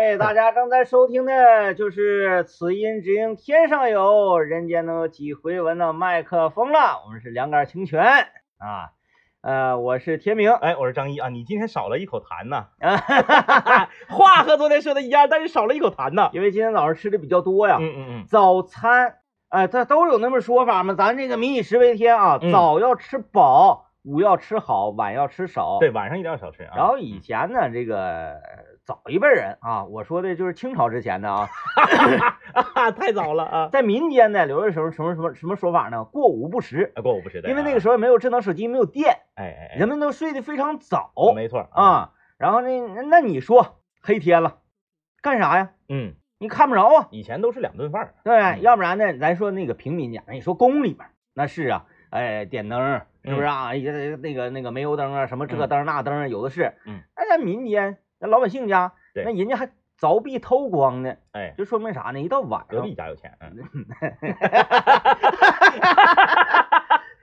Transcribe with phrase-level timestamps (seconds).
[0.00, 7.02] 哎，大家正在收听的就是“此音只应天上有，人间能有几回闻”的麦克风了。
[7.04, 8.02] 我们是两杆清泉
[8.56, 8.92] 啊，
[9.42, 11.28] 呃，我是天明，哎，我是张一啊。
[11.28, 16.30] 你今天少了一口痰呐， 啊，话和昨天说的一样，但是少了一口痰呐。
[16.32, 17.76] 因为今天早上吃的比较多呀。
[17.78, 19.16] 嗯嗯嗯，早餐，
[19.50, 20.94] 哎，这都有那么说法嘛。
[20.94, 25.76] 咱这个民以食为天啊，嗯早要吃饱，午要吃好，晚要吃少。
[25.78, 26.72] 对，晚上一定要少吃啊。
[26.74, 28.40] 然后以前呢，这个
[28.84, 31.48] 早一辈人啊，我说的就是清朝之前的啊，
[32.74, 33.68] 啊，太早了啊。
[33.72, 36.04] 在民间呢，留的时候什么什么什么说法呢？
[36.04, 42.12] 过午不食，啊过午不食的，因为那个时候没有智能手机，没有电，哎哎哎，人们都睡得非常早没错，啊。
[42.38, 42.68] 然后呢，
[43.08, 44.58] 那你说黑天了，
[45.22, 45.70] 干啥呀？
[45.88, 53.74] 嗯，你看不着啊，以前都是两顿饭，对要不然呢，咱说那个平民家，你说宫里面那是啊，哎，点灯是不是啊？
[53.74, 56.72] 一个那个那个煤油灯啊，什么这嗯灯那灯有的是。
[56.86, 62.20] 嗯，那咱民间那老百姓家，对那人家还凿壁偷光呢，哎，就说明啥呢？
[62.20, 63.56] 一到晚上隔壁家有钱，嗯，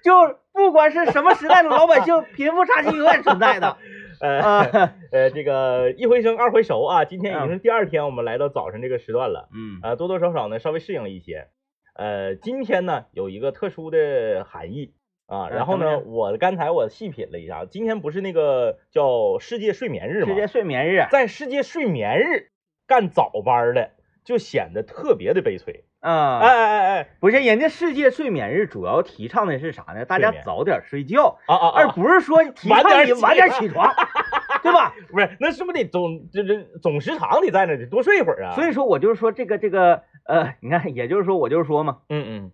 [0.03, 3.77] 就不管是什么时代的老百姓， 贫富差距永远存在的。
[4.19, 4.65] 呃啊，
[5.11, 11.49] 呃，这个一回生二回熟啊，今天已经是第二天，我们来到早晨这个时段了，嗯呃，多多少少呢稍微适应了一些。
[11.93, 14.95] 呃，今天呢有一个特殊的含义
[15.27, 20.29] 啊，嗯然后呢，我刚才我细品了一下，今天不是那个叫世界睡眠日吗？
[20.29, 22.49] 世界睡眠日，在世界睡眠日
[22.87, 23.91] 干早班的，
[24.23, 25.83] 就显得特别的悲催。
[25.99, 30.05] 啊，哎哎哎哎，不是，人家世界睡眠日主要提倡的是啥呢？
[30.05, 31.91] 大家早点睡觉，啊啊而啊！
[31.93, 33.93] 不是说提倡晚点晚点起床，
[34.63, 34.93] 对吧？
[35.11, 38.53] 不是，那是不是得总这这总时长得在那，得多睡一会儿啊？
[38.55, 42.51] 所以说我就是说这个这个呃，你看，也就是说我就是说嘛，嗯嗯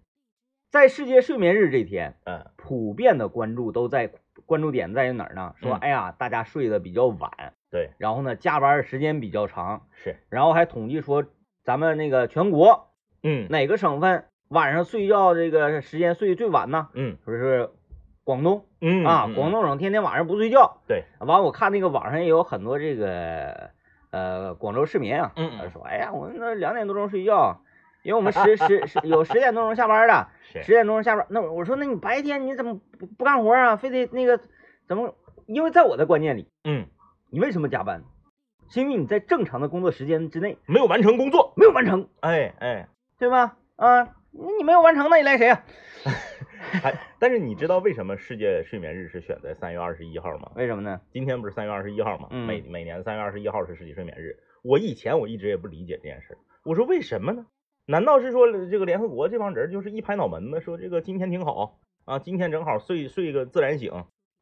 [0.73, 2.47] 在世界睡眠日这天，嗯。
[2.57, 4.09] 普遍的关注都在
[4.47, 5.53] 关注点在于哪儿呢？
[5.61, 5.77] 说嗯。
[5.77, 7.29] 哎呀，大家睡得比较晚，
[7.69, 11.23] 对，然后呢加班时间比较长，是，然后还统计说
[11.63, 12.89] 咱们那个全国
[13.21, 13.47] 嗯。
[13.51, 16.89] 哪个省份晚上睡觉这个时间睡得最晚呢？
[16.95, 17.19] 嗯。
[17.23, 17.69] 说是
[18.23, 19.51] 广东嗯啊，嗯广。
[19.51, 20.81] 东省天天晚上不睡觉。
[20.87, 23.69] 对，完我看那个网上也有很多这个
[24.09, 25.59] 呃广州市民啊，嗯嗯。
[25.59, 27.61] 他说哎呀，我们那两点多钟睡觉，
[28.03, 30.27] 因为我们十十十有十点多钟下班的，
[30.61, 31.25] 十点多钟下班。
[31.29, 33.75] 那我说那你白天你怎么不不干活啊？
[33.75, 34.39] 非得那个
[34.87, 35.15] 怎么？
[35.47, 36.85] 因为在我的观念里，嗯，
[37.31, 38.03] 你为什么加班？
[38.69, 42.87] 是因为你在正常的工作时间之内没有完成工作，没有完成，哎哎，
[43.19, 43.57] 对吧？
[43.75, 45.63] 啊，你你没有完成，那你赖谁啊？
[46.81, 50.51] 还但是你知道为什么世界睡眠日是选在三月二十一号吗？
[50.55, 50.99] 为什么呢？
[51.11, 52.27] 今天不是三月二十一号吗？
[52.31, 54.35] 嗯每每年三月二十一号是世界睡眠日。
[54.63, 57.45] 我以前我一直也不理解这件事儿，我说为什么呢？
[57.85, 63.91] 难道是说这个联合国这帮人就是一拍脑门子说这个今天挺好啊，今天正好睡睡个自然醒，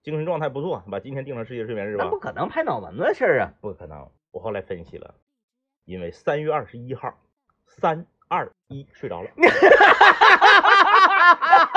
[0.03, 2.19] 精神状态不错，把今天定成世界睡眠日吧那不？
[2.19, 3.51] 可能拍脑门子的事儿啊！
[3.61, 5.13] 不可能，我后来分析了，
[5.85, 7.13] 因为三月二十一号，
[7.65, 9.29] 三二一睡着了。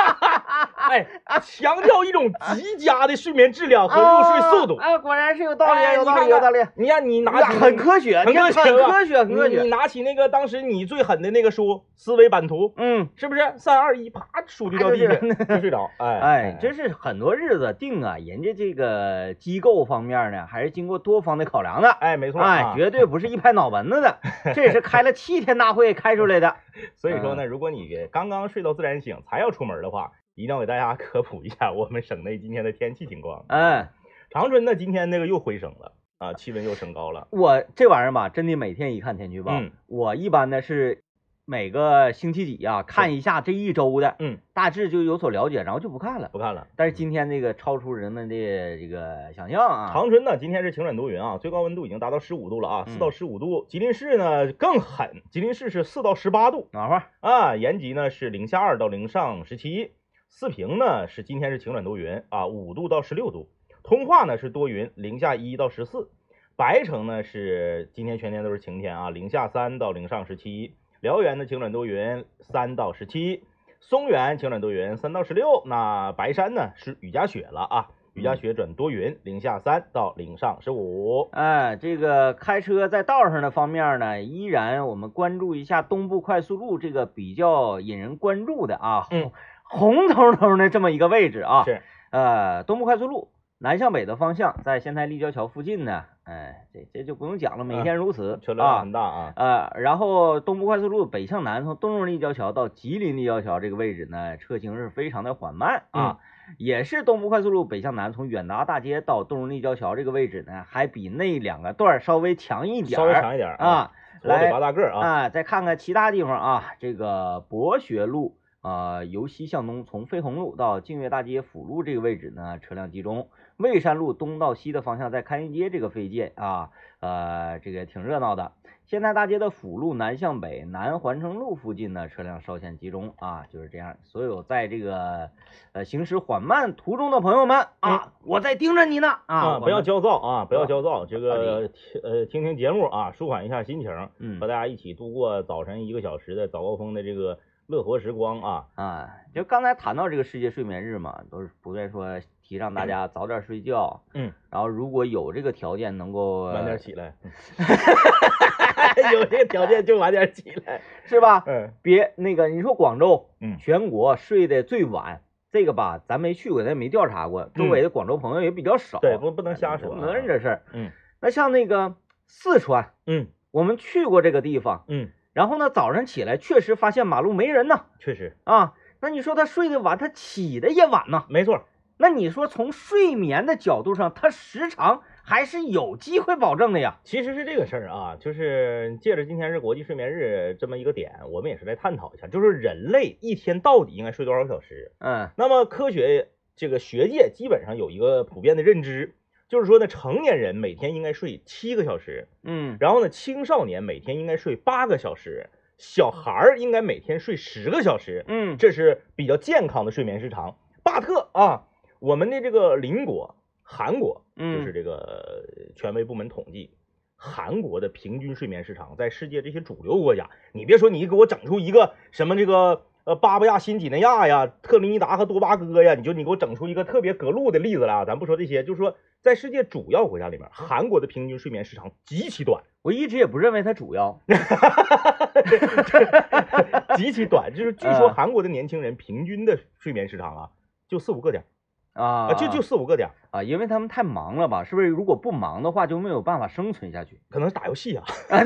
[0.95, 4.77] 哎，强调一种极佳的睡眠质量和入睡速度。
[4.77, 6.59] 啊，啊果然是有道理，哎有道理，有道理。
[6.77, 9.57] 你看，你拿起很科学，很科学很科学，很科学。
[9.57, 11.65] 你你拿起那个当时你最狠的那个书
[11.97, 15.91] 《思维版图》，嗯，是不是三二一，啪，书就掉地上，就睡着。
[15.99, 21.91] 哎 哎，真是很多日子定啊，人家这个机构方面呢，还是经过多方的考量的。
[21.91, 24.19] 哎，没错，哎，啊绝对不是一拍脑门子的，
[24.55, 26.55] 这也是开了七天大会开出来的。
[26.95, 33.45] 所以说呢，如果你刚刚睡到自然醒才要出门的话，一定要给大家 科普一下我们省内今天的天气情况。
[33.49, 33.89] 嗯，
[34.31, 37.29] 长春呢，今天那个又回升了啊，气温又升高了。
[37.31, 41.03] 我这玩意儿吧，真的每天一看天气预报，嗯我一般呢是
[41.47, 46.31] 每个星期几呀、看一下这一周的，嗯，大致就有所了解，然后就不看了。
[46.33, 46.67] 不看了。
[46.75, 48.35] 但是今天这个超出人们的
[48.79, 53.67] 这个想象啊，长春呢，今天是晴转多云啊，最高温度已经达到十五度了啊，嗯四到十五度。
[53.69, 59.93] 吉林市呢更狠，吉林市是四到十八度暖和，啊，延吉呢是零下二到零上十七，
[60.29, 63.49] 四平呢是今天是晴转多云啊，五度到十六度，
[63.83, 66.11] 通化呢是多云，零下一到十四，
[66.57, 73.45] 白城呢是今天全天都是晴天啊，零下三到零上十七，辽源呢晴转多云，三到十七，
[73.81, 77.89] 松原晴转多云，三到十六，那白山呢是雨夹雪了啊。
[78.15, 81.29] 雨夹雪转多云，零下三到零上十五。
[81.33, 89.33] 哎，这个开车在道上的方面呢，依然我们关注一下东部快速路这个比较引人关注的啊，嗯
[89.75, 98.93] 红彤彤的这么一个位置啊，是，呃，东部快速路南向北的方向，在仙台立交桥附近呢，哎，这这就不用讲了，每天如此、车流量啊很。
[98.93, 99.33] 大啊。
[99.35, 106.19] 呃，然后东部快速路北向南，从东荣立交桥到吉林立交桥这个位置呢，车行是非常的缓慢啊。
[106.59, 113.91] 也是东部快速路北向南，从远达大街到东荣立交桥这个位置呢，还比那两个段稍微强一点儿，稍微强一点儿啊。
[114.21, 123.29] 来拔大个啊，再看看其他地方啊，这个博学路啊、由西向东，从飞鸿路到净月大街辅路这个位置呢，车辆集中。
[123.59, 126.71] 蔚山路东到西的方向，在开云街这个附近啊，
[127.01, 128.53] 呃，这个挺热闹的。
[128.87, 133.97] 现代大街的辅路南向北，南环城路附近呢，车辆稍显集中啊，就是这样。
[134.03, 135.29] 所有在这个
[135.73, 141.71] 呃行驶缓慢途中的朋友们啊，我在盯着你呢啊，啊，不要焦躁啊，不要焦躁，这个
[142.03, 148.67] 呃听听节目啊，舒缓一下心情，嗯和大家一起度过早晨一个小时的早高峰的这个乐活时光啊。
[148.75, 157.15] 啊，就刚才谈到这个世界睡眠日嘛，都是普遍说提倡大家早点睡觉，嗯，然后如果有这个条件能够晚点起来，
[159.13, 160.81] 有这个条件就晚点起来。
[161.07, 161.45] 是吧？
[161.47, 170.01] 嗯别那个你说广州，嗯全国睡得最晚，这个吧，咱没去过，咱也没调查过，周围的广州朋友也比较少，嗯对，不不能瞎说啊。
[170.01, 170.63] 没人这事儿。
[170.73, 170.91] 嗯
[171.21, 171.95] 那像那个
[172.27, 181.27] 四川，嗯我们去过这个地方，嗯，然后呢，早上起来确实发现马路没人呐，确实啊，那你说他睡得晚，他起的也晚呐。
[181.29, 181.65] 没错。
[181.97, 186.99] 那你说从睡眠的角度上，他时长还是有机会保证的呀？
[187.05, 194.93] 其实是这个事儿啊，就是借着今天是国际睡眠日这么一个点，我们也是来探讨一下，就是人类一天到底应该睡多少个小时？
[194.99, 199.15] 嗯那么科学这个学界基本上有一个普遍的认知，
[199.55, 202.77] 就是说呢，成年人每天应该睡七个小时，嗯。
[202.81, 205.49] 然后呢，青少年每天应该睡八个小时，
[205.79, 208.57] 小孩儿应该每天睡十个小时，嗯。
[208.59, 210.57] 这是比较健康的睡眠时长。
[210.83, 211.69] 巴特啊，
[212.01, 214.59] 我们的这个邻国韩国，嗯。
[214.59, 215.45] 就是这个
[215.77, 216.77] 权威部门统计，
[217.15, 234.23] 韩国的平均睡眠时长在世界这些主流国家，你别说你给我整出一个什么这个呃巴布亚新几内亚呀、特立尼达和多巴哥呀，你就你给我整出一个特别隔路的例子来啊，咱不说这些，就是说在世界主要国家里面，韩国的平均睡眠时长极其短，我一直也不认为它主要。
[236.97, 240.51] 极其短，就是据说嗯韩国的年轻人平均的睡眠时长啊，
[240.89, 241.47] 就四五个点儿
[241.95, 244.63] 啊啊，就就四五个点儿，啊，因为他们太忙了吧？
[244.65, 244.89] 是不是？
[244.89, 248.05] 如果不忙的话，就没有办法生存下去可能是打游戏啊。
[248.31, 248.45] 啊。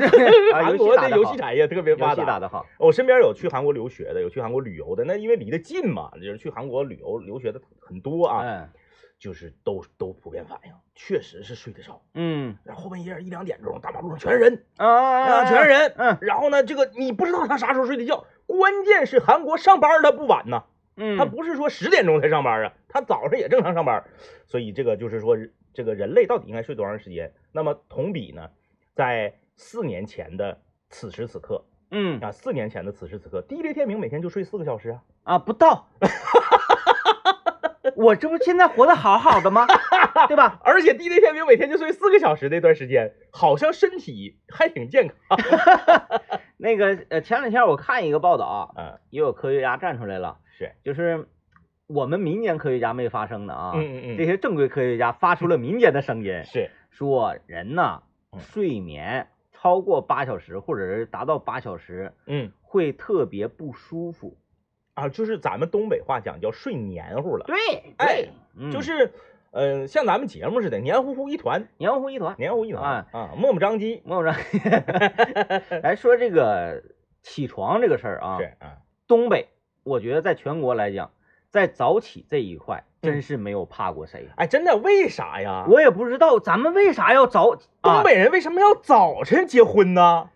[0.53, 2.39] 韩国的游戏产业特别发达游戏打。
[2.39, 2.65] 得好。
[2.77, 8.69] 我身边有去韩国留学的，有去韩国旅游的，那因为离得近嘛，就是去韩国旅游留学的很多啊，嗯
[9.19, 12.01] 就是都都普遍反映，确实是睡得少。
[12.13, 15.67] 嗯然后后半夜一两点钟，大马路上全是人啊啊，全是。
[15.67, 15.93] 人。
[15.97, 20.63] 嗯然后呢，这个你不知道他啥时候睡的觉，关键是韩国上班他不晚呐，
[20.99, 24.03] 嗯，他不是说十点钟才上班啊，他早上也正常上班，
[24.45, 25.37] 所以这个就是说，
[25.73, 27.33] 这个人类到底应该睡多长时间？
[27.53, 28.49] 那么同比呢，
[28.93, 30.59] 在四年前的
[30.89, 35.87] 此时此刻嗯啊，四年前的此时此刻，地雷天明每天就睡四个小时啊，啊，不到。
[37.95, 39.65] 我这不现在活得好好的吗？
[40.27, 40.59] 对吧？
[40.63, 45.37] 而且地雷天明每天就睡四个小时那段时间，好像身体还挺健康。
[46.55, 51.25] 那个呃，前两天我看一个报道啊，嗯，也有科学家站出来了，是，就是
[51.87, 54.17] 我们民间科学家没发声的啊，嗯嗯嗯。
[54.17, 58.03] 这些正规科学家发出了民间的声音，是， 说人呐
[58.33, 58.39] 嗯。
[58.41, 62.51] 睡眠超过八小时或者是达到八小时嗯。
[62.61, 64.37] 会特别不舒服。
[64.95, 67.55] 啊，就是咱们东北话讲叫睡黏糊了，对，
[67.97, 68.27] 哎，
[68.57, 68.69] 嗯。
[68.69, 69.13] 就是，
[69.51, 72.35] 呃，像咱们节目似的，黏糊糊一团，黏糊糊一团。
[72.37, 74.33] 黏糊一团啊啊，磨磨张鸡，我说，
[75.81, 76.83] 来说这个
[77.21, 79.47] 起床这个事儿啊，是啊，东北，
[79.89, 81.09] 我觉得在全国来讲，
[81.49, 84.29] 在早起这一块嗯真是没有怕过谁。
[84.35, 85.65] 哎，真的，为啥呀？
[85.67, 90.29] 我也不知道咱们为啥要早，东北人为什么要早晨结婚呢？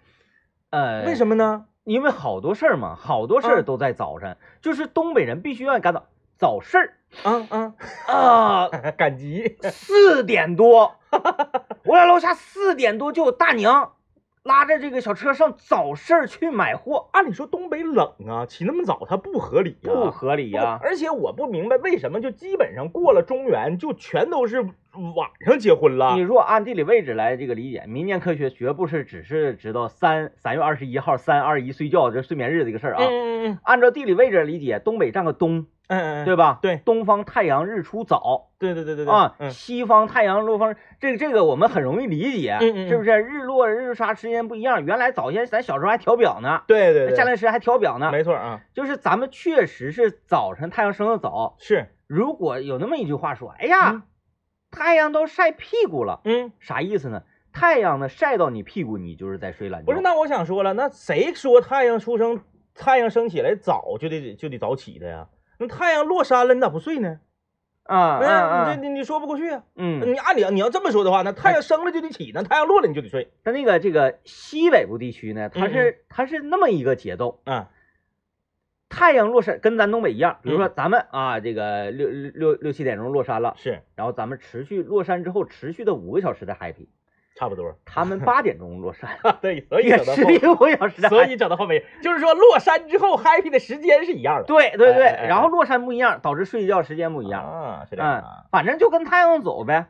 [0.71, 1.65] 啊、呃，为什么呢？
[1.83, 6.05] 因为好多事儿嘛，好多事儿嗯都在早晨，就是东北人必须要干早
[6.37, 7.73] 早事儿啊啊，
[8.07, 10.95] 啊， 赶集，四点多，
[11.85, 13.93] 我俩楼下四点多就有大娘
[14.43, 26.21] 拉着这个小车上早市儿去买货，按理说东北冷啊，起那么早它不合理呀、不合理呀、不而且我不明白为什么就基本上过了中原就全都是晚上结婚了你。
[26.21, 33.03] 如果按地理位置来这个理解，民间科学绝不是只是知道三三月二十一号三二一睡觉这睡眠日这个事儿啊。
[33.03, 36.59] 嗯嗯按照地理位置理解，东北占个东，嗯嗯，对吧？
[36.61, 36.77] 对。
[36.85, 38.51] 东方太阳日出早。
[38.57, 39.13] 对对对对对。
[39.13, 39.51] 啊，嗯。
[39.51, 43.11] 西方太阳落方，这个这个我们很容易理解，嗯是不是？
[43.11, 51.55] 日落日杀时间不一样，原来早先咱小时候还调表呢，对对对，夏令时还调表呢，没错啊，就是咱们确实是早晨太阳升得早。
[51.59, 54.03] 是，如果有那么一句话说，哎呀，嗯。
[54.71, 57.21] 太阳都晒屁股了，嗯，啥意思呢？
[57.51, 59.85] 太阳呢晒到你屁股，你就是在睡懒觉。
[59.85, 62.41] 不是，那我想说了，那谁说太阳出生，
[62.73, 65.27] 太阳升起来早就得就得早起的呀？
[65.57, 67.19] 那太阳落山了，你咋不睡呢？
[67.83, 69.61] 啊你这你你说不过去啊。
[69.75, 73.33] 嗯，你按理你要这么说的话，那太阳升了就得起，那太阳落了你就得睡。
[73.43, 77.71] 但那个这个西北部地区呢，它嗯是它是那么一个节奏，啊，
[78.87, 86.87] 太阳落山跟咱东北一样，比如说嗯咱们啊，这个六六六六七点钟落山了，是然后咱们持续落山之后持续的五个小时的 happy，
[87.35, 87.75] 差不多。
[87.85, 89.09] 他们八点钟落山，
[89.41, 94.43] 对，所以也整到后持续五个小时所以整到后面，就是说落山之后 happy 的时间是一样的。
[94.43, 99.87] 对对对，哎哎哎然后落山不一样，导致睡觉时间不一样，啊，是这样嗯啊。，反正就跟太阳走呗，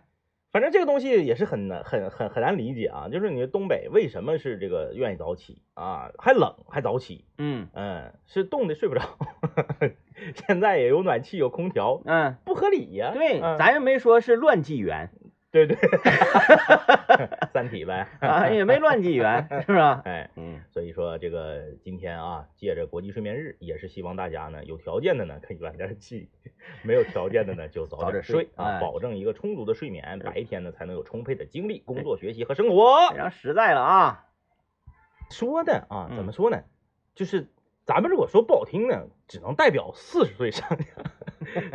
[0.51, 3.09] 反正这个东西也是很难、很很很难理解啊。
[3.11, 6.11] 就是你东北为什么是这个愿意早起啊？
[6.17, 9.01] 还冷还早起，嗯嗯，是冻的睡不着。
[10.47, 15.09] 现在也有暖气有空调，嗯，不合理呀、对，嗯咱也没说是乱纪元
[15.53, 15.77] 对对，
[17.53, 18.07] 三体呗。
[18.19, 19.79] 啊，也没乱纪元，是不是？
[20.03, 26.27] 哎，嗯所以说这个今天啊，借着国际睡眠日，也是希望大家呢有条件的呢可以晚点起，
[26.81, 33.09] 没有条件的呢就早早点点睡哎啊，保证一个充足的睡眠，是白天呢才能有充沛的精力工作、学习和生活。
[33.11, 34.25] 非常实在了啊，
[35.29, 36.63] 说的啊，嗯怎么说呢？
[37.13, 37.47] 就是
[37.85, 40.85] 咱们如果说不好听呢，只能代表四十岁上下，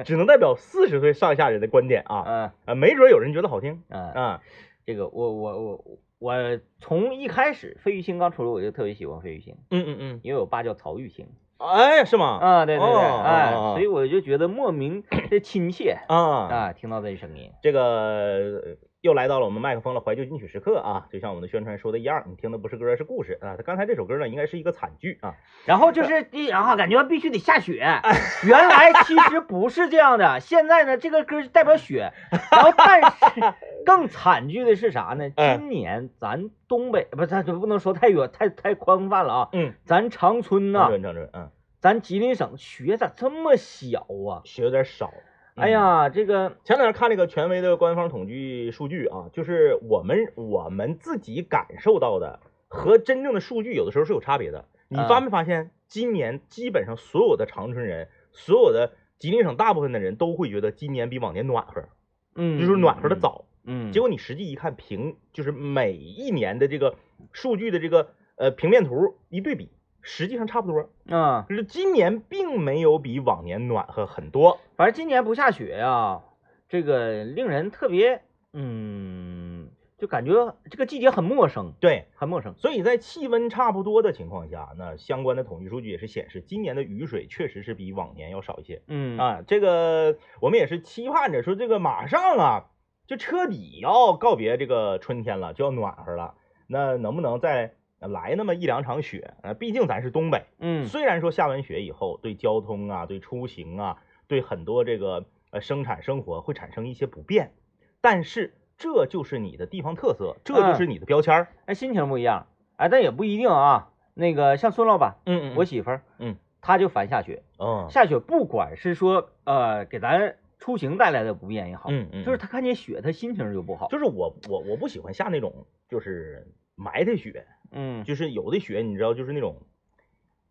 [0.05, 2.25] 只能代表四十岁上下人的观点啊。
[2.27, 4.43] 嗯啊，没准有人觉得好听嗯，啊。
[4.87, 5.85] 这个我我我
[6.19, 6.35] 我
[6.81, 11.27] 从一开始费玉清刚出来，我就特别喜欢费玉清，嗯嗯嗯，因为我爸叫曹玉清
[11.59, 12.39] 哎，是吗？
[12.41, 23.55] 啊，对对对，哦哎，所以我就觉得莫名的亲切啊，啊，听到这声音，这个呃又来到了我们麦克风的怀旧金曲时刻啊，就像我们的宣传说的一样，你听的不是歌是故事啊。
[23.57, 25.37] 他刚才这首歌呢，应该是一个惨剧啊。
[25.67, 27.75] 然后就是第，然后感觉必须得下雪，
[28.45, 32.12] 原来其实不是这样的，现在呢这个歌代表雪，
[32.50, 33.55] 然后但是
[33.87, 35.31] 更惨剧的是啥呢？
[35.37, 44.43] 哎今年咱东北不是咱不能说太远太太宽泛了啊，嗯，咱长春呐、长春，长春，嗯，咱吉林省雪咋这么小啊？
[44.45, 45.12] 雪有点少。
[45.59, 45.61] 嗯。
[45.61, 54.67] 哎，呀，这个前两天看那个权威的官方统计数据啊，就是我们我们自己感受到的和真正的数据有的时候是有差别的。
[54.88, 61.88] 你嗯发没发现，今年基本上所有的长春人，所有的吉林省大部分的人都会觉得今年比往年暖和，
[62.37, 63.45] 嗯，就是暖和的早。
[63.71, 66.95] 嗯，结果你实际一看平，就是每一年的这个
[67.33, 69.69] 数据的这个呃平面图一对比，
[70.09, 70.88] 实际上差不多。
[71.15, 74.59] 啊，就是今年并没有比往年暖和很多。
[74.75, 76.23] 反正今年不下雪呀，
[76.67, 78.23] 这个令人特别，
[78.55, 82.55] 嗯，就感觉这个季节很陌生，对，很陌生。
[82.57, 89.43] 所以在气温差不多的情况下，那相关的统计数据也是显示，今年的雨水确实是比往年要少一些嗯啊。
[89.47, 92.71] 这个我们也是期盼着说，这个马上啊，
[93.07, 96.35] 就彻底要告别这个春天了，就要暖和了。
[96.67, 99.35] 那能不能再来那么一两场雪？
[99.43, 107.52] 呃，毕竟咱是东北，嗯虽然说下完雪以后，对交通啊、对出行啊、对很多这个呃生产生活会产生一些不便，
[108.00, 111.49] 但是这就是你的地方特色，这就是你的标签儿。
[111.67, 113.90] 哎，心情不一样，哎，但也不一定啊。
[114.14, 123.87] 那个像孙老板，嗯我媳妇儿，嗯，她就烦下雪，嗯下雪不管是说呃给咱出行带来的不便也好，嗯嗯，就是她看见雪，她心情就不好。
[123.88, 129.63] 就是我我我不喜欢下那种就是埋汰雪，嗯就是有的雪你知道就是那种，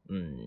[0.09, 0.37] 嗯，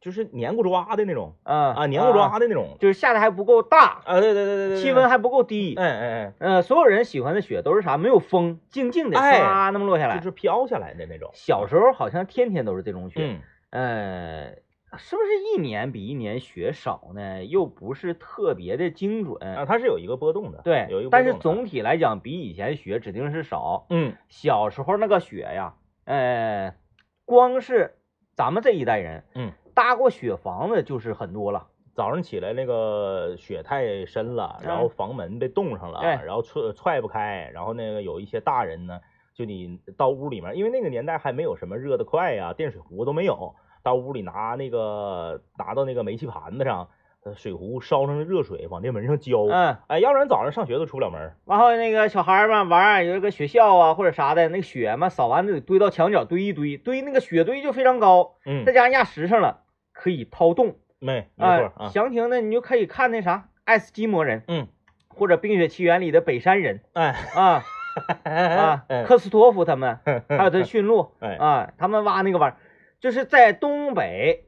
[0.00, 5.74] 就是黏糊抓的那种啊啊，黏糊抓的那种就是下的还不够大，啊，对对对对对，气温还不够低。
[5.76, 7.96] 哎哎呃，所有人喜欢的雪都是啥？
[7.96, 10.24] 没有风，静静的哎唰那么落下哎，来就。
[10.24, 11.30] 是飘下来的那种。
[11.34, 13.38] 小时候好像天天都是这种雪，
[13.70, 14.56] 嗯，呃，
[14.98, 17.44] 是不是一年比一年雪少呢？
[17.44, 19.42] 又不是特别的精准。
[19.42, 23.86] 啊，它是有一个波动的，对，有一个波但是总体来讲，比以前雪指定是少。
[23.90, 26.74] 嗯小时候那个雪呀，呃，
[27.24, 27.96] 光是
[28.34, 31.68] 咱们这一代人，嗯，搭过雪房子就是很多了。
[31.94, 38.98] 早上起来那个雪太深了，然后房门被冻上了，对然后踹踹不开，然后那个有一些大人呢，
[39.34, 46.88] 就你到屋里面，因为那个年代还没有什么热的快呀、电水壶都没有，到屋里拿那个拿到那个煤气盘子上，
[47.24, 51.34] 呃水壶烧上热水往那门上浇，嗯，哎，要不然早上上学都出不了门。
[51.46, 59.60] 然后那个小孩儿嘛玩儿，有一个学校啊或者啥的，那个雪嘛扫完就得堆到墙角堆一堆，堆那个雪堆就非常高，嗯再，加上压实上了，
[59.92, 60.76] 可以掏洞。
[60.98, 64.68] 没没哎错啊，详情呢你就可以看那啥爱斯基摩人，嗯，
[65.08, 67.14] 或者《冰雪奇缘》里的北山人哎。
[67.34, 67.62] 啊。
[68.24, 69.04] 啊，哎。
[69.04, 71.36] 科斯托夫他们， 还有他驯鹿哎。
[71.36, 72.56] 啊，他们挖那个玩意儿，
[73.02, 74.46] 就是在东北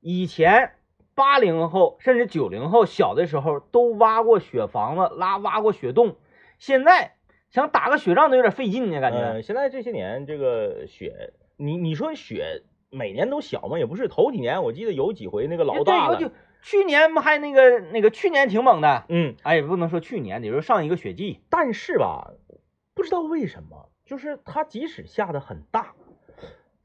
[0.00, 0.72] 以前。
[1.14, 6.14] 八零后甚至九零后小的时候都挖过雪房子，拉挖过雪洞，
[6.60, 7.16] 现在
[7.50, 9.18] 想打个雪仗都有点费劲呢，感觉。
[9.18, 13.80] 呃，现在这些年这个雪，你你说雪每年都小吗？
[13.80, 16.30] 也不是，头几年我记得有几回那个老，大了
[16.62, 22.30] 去年不还那个那个去年挺猛的，嗯，哎，也不能说去年，得说上一个雪季，但是吧，
[22.94, 25.94] 不知道为什么，就是它即使下的很大，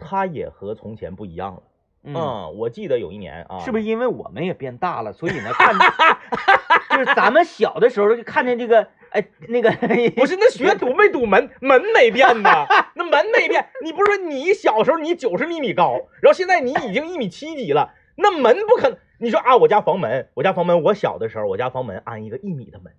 [0.03, 1.63] 它也和从前不一样了。
[2.05, 5.73] 嗯，我记得有一年啊，是不是因为我们也变大了，所以呢， 看
[6.91, 9.71] 就是咱们小的时候就看见这个，哎，那个
[10.11, 13.69] 不是那学 堵没堵门，门没变呐，那门没变。
[13.81, 18.97] 你不是说你小时候你九十厘米高，然后现在你已经一米七几了，那门不可能。
[19.19, 22.91] 你说啊，我家房门，我家房门，我小的时候我家房门安一个一米的门，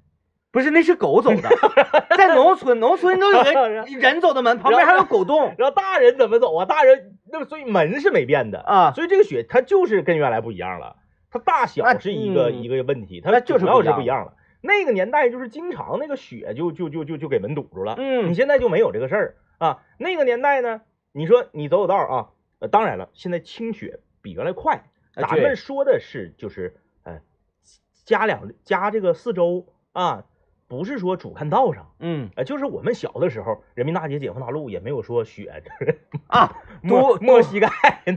[0.55, 1.49] 不是那是狗走的，
[2.17, 3.69] 在农村，农村都有个
[3.99, 5.53] 人走的门，旁边还有狗洞。
[5.59, 6.65] 然后大人怎么走啊？
[6.65, 8.61] 大人那所以门是没变的。
[8.61, 10.95] 啊，所以这个雪它就是跟原来不一样了，
[11.33, 12.63] 它大小是一个、嗯。
[12.63, 14.25] 一个问题，它那就是主要是不一样。
[14.25, 14.35] 了。
[14.61, 18.31] 那个年代就是经常那个雪就就就就就给门堵住了，嗯。
[18.31, 19.35] 你现在就没有这个事儿。
[19.59, 19.83] 啊。
[19.99, 22.29] 那个年代呢，你说你走走道啊，
[22.61, 24.85] 呃，当然了，现在清雪比原来快，
[25.17, 27.19] 咱们说的是就是呃
[28.05, 30.25] 加两加这个四周啊，
[30.77, 31.93] 不是说主干道上。
[32.01, 35.63] 嗯呃，就是我们小的时候，人民大街、解放大路也没有说雪
[36.27, 37.69] 啊， 没堵没膝盖，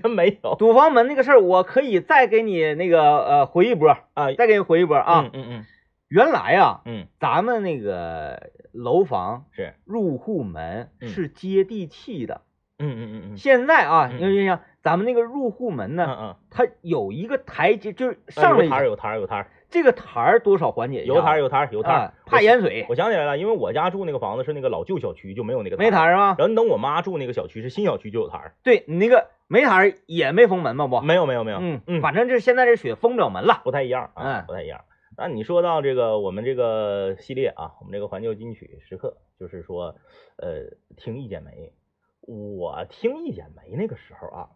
[0.03, 5.21] 那没有堵房门那个事儿，我可以再给你那个呃回一波，啊再给你回一波啊。
[5.25, 5.65] 嗯嗯嗯
[6.09, 12.41] 原来啊，嗯咱们那个楼房是入户门嗯是接地气的，
[12.79, 26.11] 嗯嗯嗯嗯现在啊，嗯你就像咱们那个入户门嗯呢，嗯嗯，它有一个台阶，就是上有台儿有台儿有台儿这个台儿多少缓解一下有台儿有台儿有台儿啊，怕淹水，我想起来了，因为我家住那个房子是那个老旧小区，就没有那个没台儿。
[26.13, 26.35] 儿吗？
[26.39, 31.01] 然后等我妈住那个小区是新小区就有台儿，对你那个没台儿也没封门吗不？
[31.01, 33.61] 没有没有没有，嗯嗯，反正就是现在这雪封不了门了。
[33.65, 34.85] 不太一样啊，嗯不太一样。
[35.17, 39.95] 那你说到这个我们这个系列啊，我们这个怀旧金曲时刻，就是说，
[40.37, 41.73] 呃，听一剪梅，
[42.21, 44.49] 我听一剪梅那个时候啊，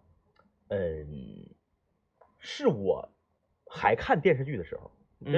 [0.69, 1.49] 嗯，
[2.39, 3.09] 是我
[3.67, 4.89] 还看电视剧的时候。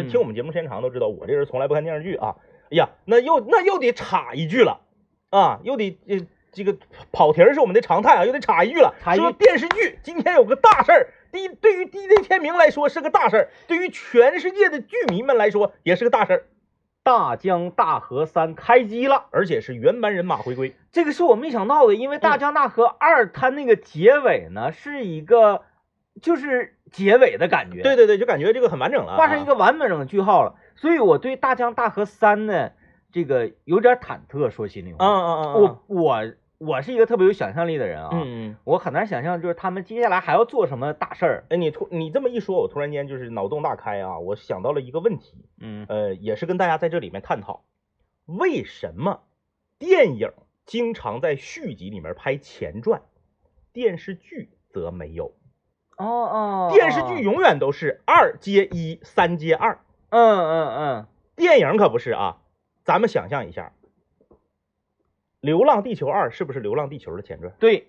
[0.10, 2.36] 听我们节目时间长都知道，我这人从来不看电视剧啊。
[2.72, 4.82] 哎呀，那又那又得插一句了
[5.30, 6.78] 啊，又得这这个
[7.12, 8.96] 跑题儿是我们的常态啊，又得插一句了。
[9.16, 16.46] 说电视剧今天有个大事儿，第一对于 DJ 天明来说是个大事儿，对于全世界的剧迷们来说也是个大事儿，
[17.04, 20.74] 大江大河三开机了，而且是原班人马回归。
[20.92, 25.64] 这个是我没想到的，因为《大江大河二》它那个结尾呢是一个
[26.22, 30.56] 就是结尾的感觉，对，对对，就感觉这个很完整了啊，画上一个完整的句号了。
[30.76, 32.72] 所以我对《大江大河三》呢
[33.12, 38.58] 这个有点忐忑，说心里嗯话，嗯嗯，我我我是一个特别有想象力的人啊，嗯嗯。
[38.64, 44.20] 我很难想象就是他们接下来还要做什么大事儿，哎，你突你这么一说，我突然间就是脑洞大开啊！
[44.20, 47.64] 我想到了一个问题，嗯呃，也是跟大家在这里面探讨，
[48.26, 49.22] 为什么
[49.78, 50.32] 电影
[50.66, 53.02] 经常在续集里面拍前传，
[53.74, 55.34] 电视剧则没有？
[55.98, 59.80] 哦哦，电视剧永远都是二接一，三接二，
[60.10, 62.38] 嗯嗯嗯，电影可不是啊！
[62.84, 63.72] 咱们想象一下，
[65.40, 67.54] 《流浪地球二》是不是《流浪地球》的前传？
[67.60, 67.88] 对，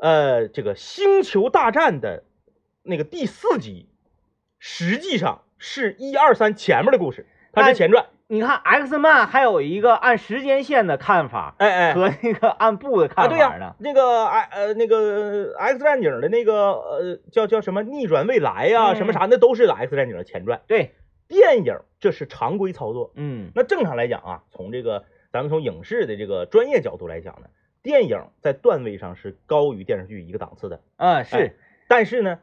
[0.00, 2.24] 呃，这个《星球大战》的
[2.82, 3.88] 那个第四集，
[4.58, 8.06] 实际上是一二三前面的故事，它是前传。
[8.26, 20.62] 你看 X 曼还有一个按时间线的看法哎哎，和那个按部的啊，看对呀、法呢，那个哎呃那个 X 战警的那个呃叫叫什么逆转未来呀、嗯什么啥，那都是 X 战警的前传。
[20.66, 20.94] 对，
[21.28, 23.12] 电影这是常规操作。
[23.14, 27.48] 嗯那正常来讲啊，从这个咱们从影视的这个专业角度来讲呢，
[27.82, 30.80] 电影在段位上是高于电视剧一个档次的。
[30.96, 31.36] 啊是。
[31.36, 31.52] 哎
[31.86, 32.38] 但是呢，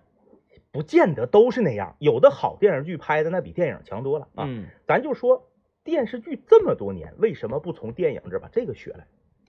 [0.71, 4.45] 不见得都是那样，有的好电视剧拍的那比电影强多了啊。
[4.47, 5.47] 嗯咱就说
[5.83, 9.07] 电视剧这么多年，为什么不从电影这儿把这个学来？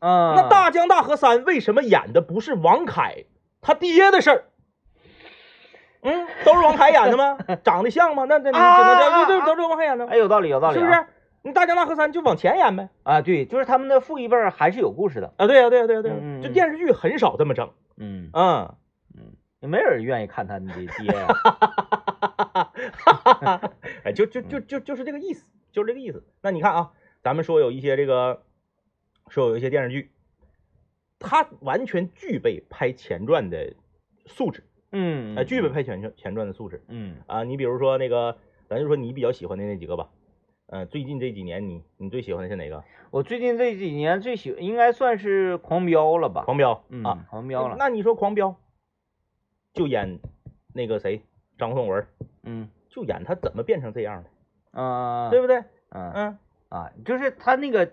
[0.08, 3.24] 啊，那大江大河三为什么演的不是王凯
[3.60, 4.44] 他爹的事儿？
[6.02, 7.38] 嗯，都是王凯演的吗？
[7.62, 8.24] 长得像吗？
[8.28, 10.92] 那那你只能啊这样，啊对对，都是王凯演的吗哎，有道理有道理，是不？
[10.92, 11.06] 是？
[11.44, 12.88] 你大江大河三就往前演呗。
[13.02, 17.70] 啊，对，就是他们的父一辈儿还是有故事的，啊，对呀、对呀、对呀、对呀、嗯嗯嗯就电视剧很少这么整。
[17.98, 18.74] 嗯嗯，
[19.16, 20.66] 嗯，也没人愿意看他的
[20.98, 21.28] 爹呀，
[24.04, 26.22] 哎，就就就就就是这个意思，就是这个意思。
[26.40, 28.42] 那你看啊，咱们说有一些这个，
[29.28, 30.10] 说有一些电视剧，
[31.18, 33.74] 它完全具备拍前传的
[34.26, 37.42] 素质，嗯，呃，具备拍前传前传的素质嗯啊。
[37.42, 38.36] 你比如说那个，
[38.68, 40.10] 咱就说你比较喜欢的那几个吧，
[40.66, 42.84] 呃，最近这几年你你最喜欢的是哪个？
[43.10, 46.44] 我最近这几年最喜应该算是狂飙了吧？
[46.44, 48.56] 狂飙嗯啊，，狂飙了，那你说狂飙，
[49.74, 50.18] 就演
[50.74, 51.22] 那个谁
[51.58, 52.06] 张颂文，
[52.42, 54.30] 嗯就演他怎么变成这样的，
[54.72, 55.64] 啊，对不对？
[55.90, 56.12] 嗯。
[56.14, 56.38] 嗯。
[56.68, 57.92] 啊，就是他那个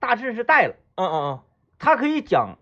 [0.00, 1.40] 大致是带了，嗯嗯嗯。
[1.78, 2.56] 他可以讲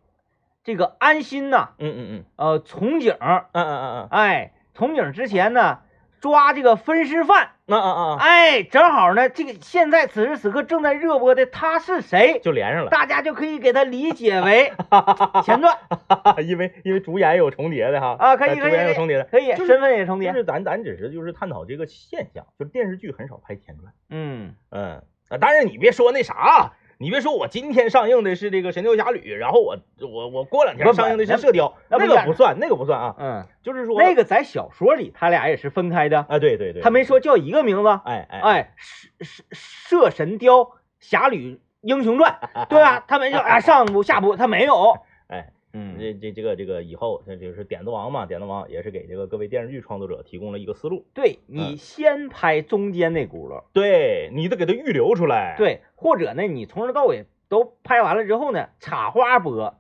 [0.64, 2.24] 这个安心呐，嗯嗯嗯。
[2.37, 4.09] 呃，从警，嗯嗯嗯嗯。
[4.11, 5.80] 哎，从警之前呢，
[6.26, 7.50] 抓这个分尸犯。
[7.66, 14.72] 那啊啊，哎，正好呢，这个现在此时此刻正在热播的他是谁，就连上了，大家就可以给他理解为
[15.44, 15.76] 前传。
[16.44, 20.32] 因为因为主演有重叠的哈啊，可以主可以可以演有重叠的，可以，身份也重叠。
[20.32, 37.88] 就是咱咱只是就是探讨这个现象，就是电视剧很少拍前传，嗯，嗯啊，但是你别说那啥，你别说我今天上映的是这个《神雕侠侣》，然后我我我过两天上映的是《射雕》，那个不算，那个不算啊，嗯，就是说那个在小说里他俩也是分开的，啊，对对对，他没说叫一个名字。
[38.04, 42.38] 哎哎哎，射射射神雕侠侣英雄传，
[42.70, 43.04] 对吧？
[43.06, 44.98] 他没说啊上部下部，他没有。
[45.76, 59.76] 哎，嗯，这这这个这个以后这就是点子王嘛，点子王也是给这个各位电视剧创作者提供了一个思路，对你先拍中间那轱辘，对你得给它预留出来，，对，或者呢，你从头到尾都拍完了之后呢，插花播。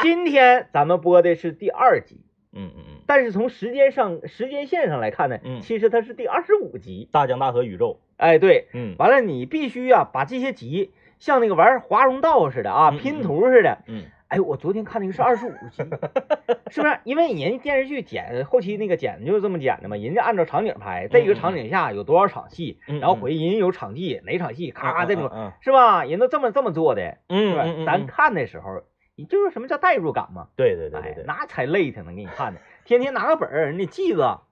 [0.00, 2.20] 今天咱们播的是第二集，
[2.52, 7.08] 嗯嗯嗯，但是从时间上时间线上来看呢，嗯其实它是第二十五集。
[7.10, 8.94] 大江大河宇宙，哎，对，嗯。
[8.96, 10.92] 完了你必须啊把这些集
[11.24, 13.78] 像那个玩华容道似的啊，拼图似的。
[13.86, 15.82] 嗯哎，我昨天看那个是二十五集，
[16.68, 16.98] 是不是？
[17.04, 26.04] 因为人家电视剧剪后期那个剪就是这么剪的嘛，人家按照场景拍，这个场景下有多少场戏，嗯然后回人有场记哪场戏，咔这种嗯是吧？
[26.04, 27.62] 人都这么这么做的，是吧？
[27.64, 28.82] 嗯嗯，咱看的时候，
[29.16, 30.48] 你就是什么叫代入感嘛？
[30.56, 34.42] 对对对对哎，对，那才累挺呢，给你看的，天天拿个本儿，你得记着，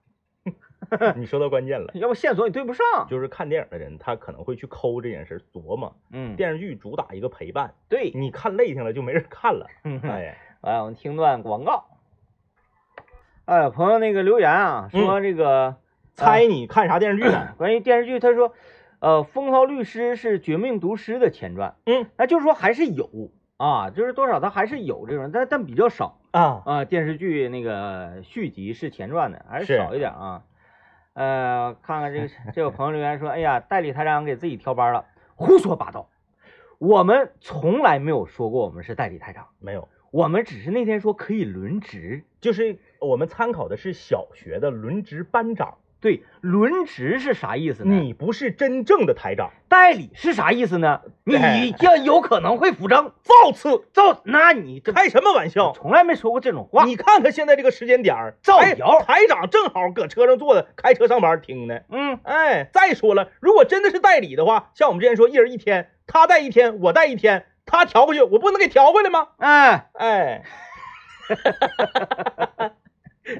[1.15, 1.91] 你说到关键了。
[1.95, 2.85] 要不线索你对不上。
[3.09, 5.95] 就是看电影的人，他可能会去抠这件事儿，琢磨。
[6.11, 9.67] 嗯，电视剧主打一个陪伴，对，你看累挺了就没人看了。
[9.83, 11.85] 嗯哎，来，我们听段广告。
[13.45, 15.75] 哎，朋友那个留言啊，说这个、
[16.15, 17.53] 猜你看啥电视剧呢？
[17.57, 18.53] 关于电视剧，他说，
[18.99, 23.09] 呃，《风骚律师》是《绝命毒师》的前传，嗯，那就是说还是有
[23.57, 26.85] 啊，就是多少他还是有这种，但但比较少啊，啊。
[26.85, 30.43] 电视剧那个续集是前传的，还是是少一点啊。
[31.13, 36.09] 呃，看看这个这有朋友留言说，哎呀，代理台长给自己挑班了，胡说八道，
[36.79, 42.23] 我们从来没有说过我们是代理台长，没有，我们只是那天说可以轮值。
[42.41, 47.95] 就是我们参考的是小学的轮值班长，对，轮值是啥意思呢？
[47.95, 50.99] 你不是真正的台长，代理是啥意思呢？
[51.23, 55.71] 你这有可能会扶正，造次，造，那你这开什么玩笑？
[55.71, 56.83] 从来没说过这种话。
[56.83, 61.79] 你看看现在这个时间点儿，台造谣台长正好搁车上坐着，开车上班听呢。
[61.89, 69.29] 嗯，哎，再说了，如果真的是代理的话，像我们之前说，一人一天，他带一天，我带一天，他调过去，我不能给调回来吗？
[69.37, 70.43] 哎，哎，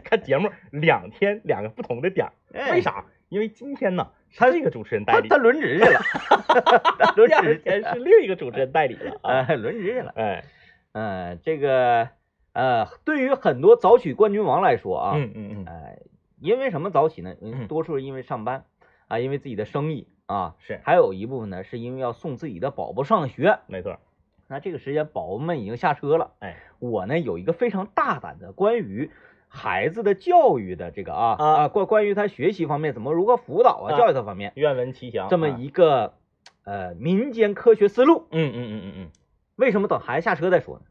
[0.04, 3.06] 看节目两天两个不同的点儿，哎为啥？
[3.30, 6.00] 因为今天呢，他这个主持人代理，他他轮值去了，
[7.00, 9.46] 他轮值天是另一个主持人代理了啊。
[9.48, 10.14] 哎，轮值去了。
[10.16, 10.44] 哎，
[10.92, 12.10] 嗯，这个
[12.54, 15.98] 呃，对于很多早起冠军王来说啊，嗯嗯嗯，哎，
[16.40, 17.36] 因为什么早起呢？
[17.42, 18.66] 嗯多数是因为上班
[19.08, 23.58] 啊，因为自己的生意啊，是还有一部分呢是因为要送自己的宝宝上学。
[23.66, 24.00] 没错。
[24.48, 26.34] 那这个时间，宝宝们已经下车了。
[26.38, 29.10] 哎，我呢有一个非常大胆的关于
[29.56, 35.28] 孩子的教育的这个啊啊啊关关于他学习方面怎么如何辅导啊啊教育他方面愿闻其详。
[35.30, 36.16] 这么啊一个
[36.64, 38.26] 呃民间科学思路。
[38.32, 39.12] 嗯嗯嗯嗯嗯，
[39.56, 40.86] 为什么等孩子下车再说呢？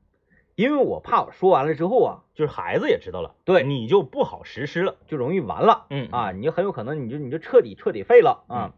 [0.55, 4.95] 因为我怕我说完了之后啊，就是孩子也知道了，对你就不好实施了。
[5.09, 8.73] 就容易完了嗯啊，，你就很有可能你就你就彻底彻底废了啊。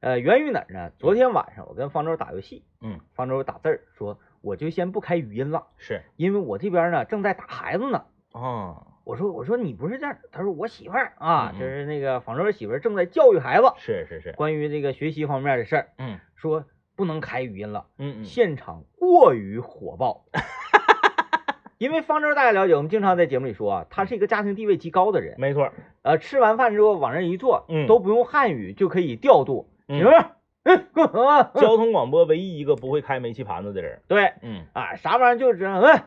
[0.00, 0.90] 呃，源于哪儿呢？
[0.98, 8.04] 昨天晚上我跟方舟打游戏，嗯，方舟打字儿说，我就先不开语音了，是因为我这边呢正在打孩子呢。
[8.32, 11.60] 哦，我说我说你不是这样，他说我媳妇儿啊，嗯嗯。
[11.60, 16.18] 就是那个方舟的媳妇儿正在教育孩子，是是是，关于这个学习方面的事儿，嗯。
[16.34, 16.64] 说
[16.96, 20.24] 不能开语音了，嗯嗯，现场过于火爆。
[21.78, 25.70] 因为方舟大家了解，我们经常在节目里说啊，他是一个家庭地位极高的人，没错，
[26.02, 29.98] 呃，吃完饭之后往那一坐，嗯都不用汉语就可以调度，嗯。
[29.98, 30.30] 媳妇儿，
[30.64, 34.00] 嗯，嗯交通广播唯一一个不会开煤气盘子的人。
[34.08, 36.00] 对，嗯，啊，啥玩意儿就知道，嗯，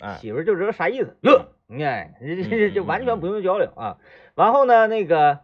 [0.00, 3.98] 哎，媳妇儿就知道啥意思，哟，你看，这这这完全不用交流啊。
[4.34, 5.40] 然后呢，那个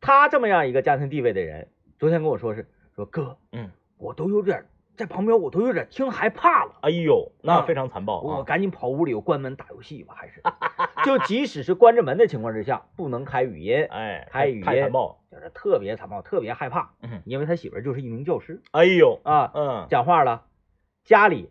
[0.00, 4.64] 他这么样一个家庭地位的人，昨天跟我说是说哥，嗯，我都有点
[4.96, 6.78] 在旁边，我都有点听害怕了。
[6.82, 8.38] 哎呦，那啊非常残暴啊！
[8.38, 10.42] 我赶紧跑屋里，我关门打游戏吧，还是
[11.04, 15.18] 就即使是关着门的情况之下，不能开语音，哎，开语音太残暴。
[15.32, 20.44] 就是特别残暴，特别害怕，嗯，因为他媳妇儿就是一名教师哎呦，啊，嗯讲话了，
[21.04, 21.50] 家里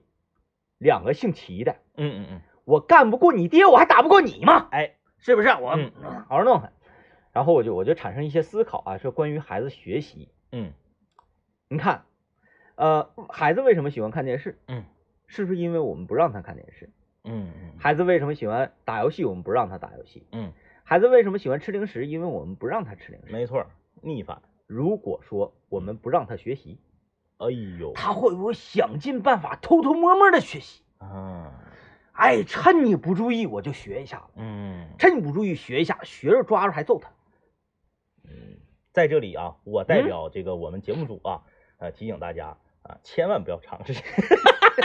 [0.78, 4.67] 两个姓齐的，嗯嗯嗯，我干不过你爹，我还打不过你吗？
[4.71, 5.50] 哎，是不是？
[5.50, 5.91] 我嗯
[6.28, 6.71] 好好弄他。
[7.34, 10.74] 然后我就我就产生一些思考啊，说关于孩子学习，嗯
[11.69, 12.04] 你看，
[12.76, 14.60] 呃，孩子为什么喜欢看电视？
[14.67, 14.84] 嗯，
[15.28, 16.89] 是不是因为我们不让他看电视？
[17.24, 19.24] 嗯嗯孩子为什么喜欢打游戏？
[19.24, 20.28] 我们不让他打游戏。
[20.32, 20.52] 嗯
[20.84, 22.06] 孩子为什么喜欢吃零食？
[22.06, 23.32] 因为我们不让他吃零食。
[23.32, 23.65] 没错，
[24.02, 24.41] 逆反。
[24.67, 26.82] 如果说我们不让他学习，
[27.38, 27.47] 哎
[27.80, 30.84] 呦，他会不会想尽办法偷偷摸摸的学习？
[30.97, 31.54] 啊，
[32.22, 34.88] 哎，趁你不注意我就学一下子，嗯。
[35.00, 37.10] 趁你不注意学一下，学着抓着还揍他。
[38.26, 38.60] 嗯，
[38.94, 40.06] 在这里啊，我代嗯？
[40.06, 41.42] 表这个我们节目组啊，
[41.80, 43.94] 呃，提醒大家啊，千万不要尝试，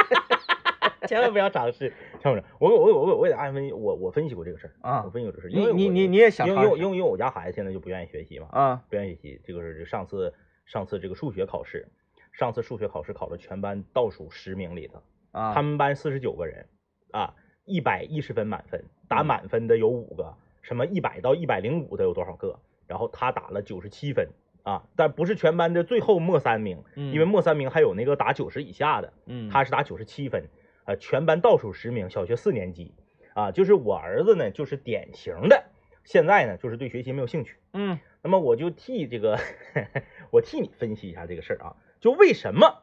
[1.06, 2.56] 千万不要尝试，千万不要。
[2.58, 5.02] 我我我我我给大家分析，我我分析过这个事儿啊。
[5.04, 8.82] 我分析过这个事儿，因为你你你也想因为因为因为因为我家孩子现在就不愿意学习嘛，啊？
[8.88, 10.32] 不愿意学习，这个是上次
[10.64, 11.86] 上次这个数学考试，
[12.32, 16.66] 上次数学考试考了全班倒数十名里头，啊，他们班四十九个人
[17.12, 19.26] 啊，一百一十分满分，打嗯。
[19.26, 22.58] 满分的有五个，什么一百到一百零五的有多少个？
[22.86, 24.28] 然后他打了九十七分
[24.62, 27.12] 啊，但不是全班的最后末三名，嗯。
[27.12, 30.44] 因为末三名还有那个打九十以下的，嗯，他是打九十七分，
[30.84, 32.94] 呃，全班倒数十名，小学四年级。
[33.34, 35.64] 啊，就是我儿子呢，就是典型的，
[36.04, 37.56] 现在呢就是对学习没有兴趣。
[37.74, 37.98] 嗯。
[38.22, 39.38] 那么我就替这个，
[40.32, 42.82] 我替你分析一下这个事儿啊，就为什么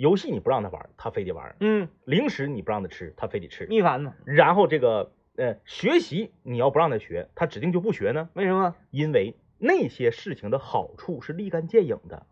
[0.00, 3.66] 游戏你不让他玩，他非得玩；嗯，零食你不让他吃，他非得吃。
[3.66, 4.14] 逆反呢？
[4.24, 8.30] 然后这个呃学习你要不让他学，他指定就不学呢？
[8.32, 8.74] 为什么？
[8.90, 12.26] 因为那些事情的好处是立竿见影的，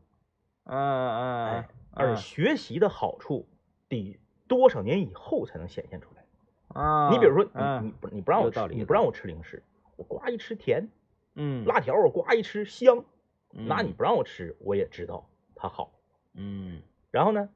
[0.65, 3.47] 嗯嗯而学习的好处
[3.91, 6.25] 得多少年以后才能显现出来。
[6.69, 9.63] 啊，你比如说，你嗯你不你不让我吃你不让我吃零食，
[9.97, 10.89] 我呱一吃甜，
[11.35, 13.05] 嗯，辣条我呱一吃香，
[13.53, 15.93] 嗯那你不让我吃，我也知道它好。
[16.33, 17.49] 嗯然后呢，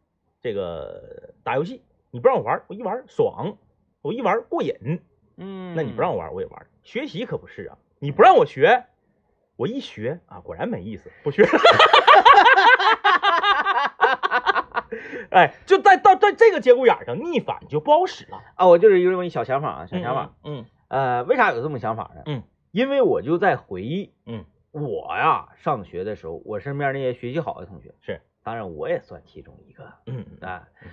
[0.42, 3.57] 这个打游戏你不让我玩，我一玩爽，
[4.02, 5.00] 我一玩过瘾。
[5.37, 6.66] 嗯，那你不让我玩，我也玩。
[6.83, 8.85] 学习可不是啊，你不让我学，
[9.57, 11.44] 我一学啊，果然没意思，不学。
[15.31, 18.42] 哎，就在到在这个节骨眼上，逆反就不好使了。
[18.57, 20.35] 啊，我就是有这么一小想法啊，小想法。
[20.44, 22.22] 嗯呃，为啥有这么想法呢？
[22.26, 30.90] 嗯，因为我就在回忆嗯我呀上学的时候，我身边那些学习好的同学，是，当然我也算其中一个嗯嗯啊嗯。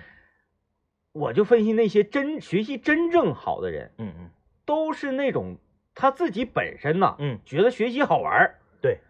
[1.12, 4.30] 我就分析那些真学习真正好的人，嗯嗯
[4.64, 5.56] 都是那种
[5.94, 9.00] 他自己本身呢，嗯觉得学习好玩儿，对，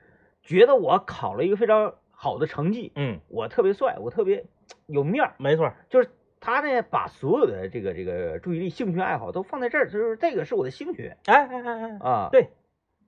[0.42, 4.46] 觉得我考了一个非常好的成绩，嗯，我特别帅，我特别
[4.86, 5.76] 有面儿，没错儿。
[5.90, 6.08] 就是
[6.40, 12.48] 他呢把所有的这个这个注意力、兴趣爱好都放在这儿，就是这个是我的兴趣哎哎哎哎，啊。，对，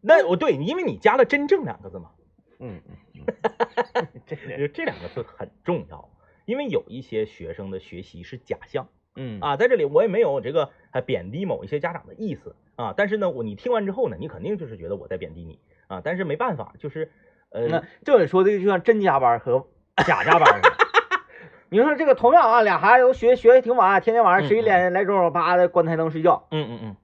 [0.02, 2.10] 那我对，因为你加了“真正”两个字嘛，
[2.58, 3.11] 嗯嗯嗯，
[4.26, 6.08] 这这这两个字很重要，
[6.44, 8.88] 因为有一些学生的学习是假象。
[9.14, 17.12] 嗯啊，在这里我也没有这个呃贬低某一些家长的意思啊，但是呢，我你听完之后呢，你肯定就是觉得我在贬低你啊，但是没办法，就是
[17.50, 19.68] 呃那这么说的就像真加班和
[20.06, 20.76] 假加班似的。
[21.68, 26.48] 你说这个同样啊，俩孩子都学学的挺晚，天天晚上十一点来钟叭的关台灯睡觉。
[26.50, 26.96] 嗯嗯嗯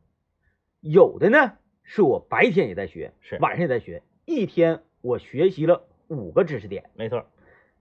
[0.81, 6.91] 有的呢是我白天也在学，是晚上也在学，一天我学习了五个知识点。
[6.95, 7.27] 没错，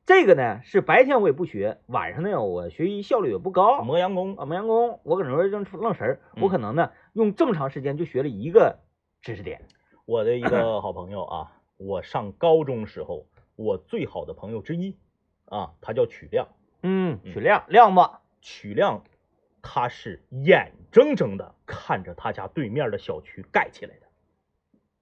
[0.05, 3.81] 这个呢是白天我也不学，晚上呢我学习效率也不高。
[3.81, 8.79] 磨洋工啊，磨洋工，我搁那儿正愣神儿，嗯我可能呢用这么长时间就学了一个
[9.21, 9.61] 知识点。
[10.05, 14.97] 我的一个 好朋友啊，我上高中时候我最好的朋友之一
[15.45, 16.47] 啊，他叫曲亮，
[16.83, 19.03] 嗯，嗯许亮亮吧，曲亮
[19.61, 24.06] 他是眼睁睁的看着他家对面的小区盖起来的。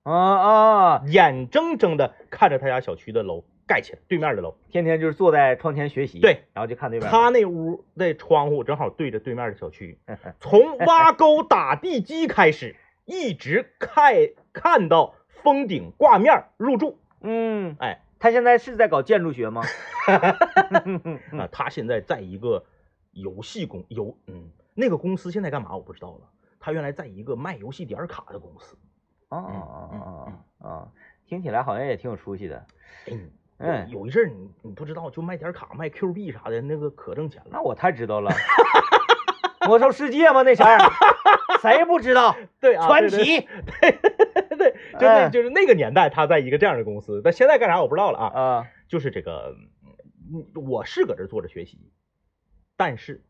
[0.05, 7.09] 啊啊，眼睁睁的看着他家小区的楼盖起来，对面的楼，天天就是坐在窗前学习，对，然后就看对面。
[7.09, 9.97] 他那屋的窗户正好对着对面的小区，
[10.39, 14.13] 从挖沟打地基开始，一直看
[14.53, 16.99] 看到封顶挂面入住。
[17.21, 19.63] 嗯，哎，他现在是在搞建筑学吗？
[20.05, 22.63] 啊，他现在在一个
[23.11, 26.29] 游戏公游，嗯，那个公司现在干嘛我不知道了。
[26.59, 28.77] 他原来在一个卖游戏点卡的公司。
[29.29, 29.95] 啊啊啊
[30.61, 30.87] 啊啊！
[31.27, 32.65] 听起来好像也挺有出息的。
[33.57, 37.49] 哎，嗯有有一阵儿你你不知道，就卖点卡、卖 Q 币啥的，那个可挣钱了。
[37.51, 38.31] 那我太知道了。
[39.67, 40.43] 魔兽世界吗？
[40.43, 40.77] 那前儿
[41.61, 42.35] 谁不知道？
[42.59, 43.47] 对啊，传奇对奇
[44.57, 48.39] 对，就那哎就是那个年代，他在一个这样的公司，但现在干啥我不知道了啊。
[48.39, 49.55] 啊，就是这个，
[50.31, 51.91] 嗯我是搁这坐着学习，
[52.77, 53.23] 但是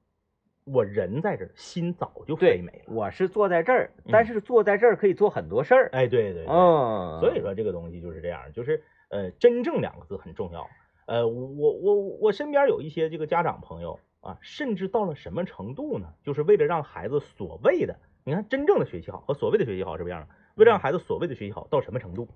[0.66, 2.94] 我人在这儿，心早就飞没，了。
[2.94, 5.90] 我是坐在这儿，嗯但是坐在这儿可以做很多事儿。
[5.94, 10.68] 哎，对对对，嗯，所以说这个东西就是这样，就是呃，真正两个字很重要。
[11.06, 16.08] 呃，我我我身边有一些这个家长朋友啊，甚至到了什么程度呢？
[16.24, 20.28] 就是为了让孩子所谓的，你看真正的学习好和所谓的学习好是不一样的。
[20.56, 22.28] 为了让孩子所谓的学习好到什么程度？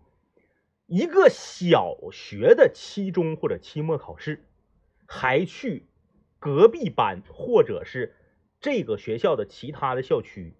[0.85, 4.43] 一个小学的期中或者期末考试，
[5.07, 5.87] 还去
[6.39, 8.15] 隔壁班或者是
[8.61, 10.53] 这个学校的其他的校区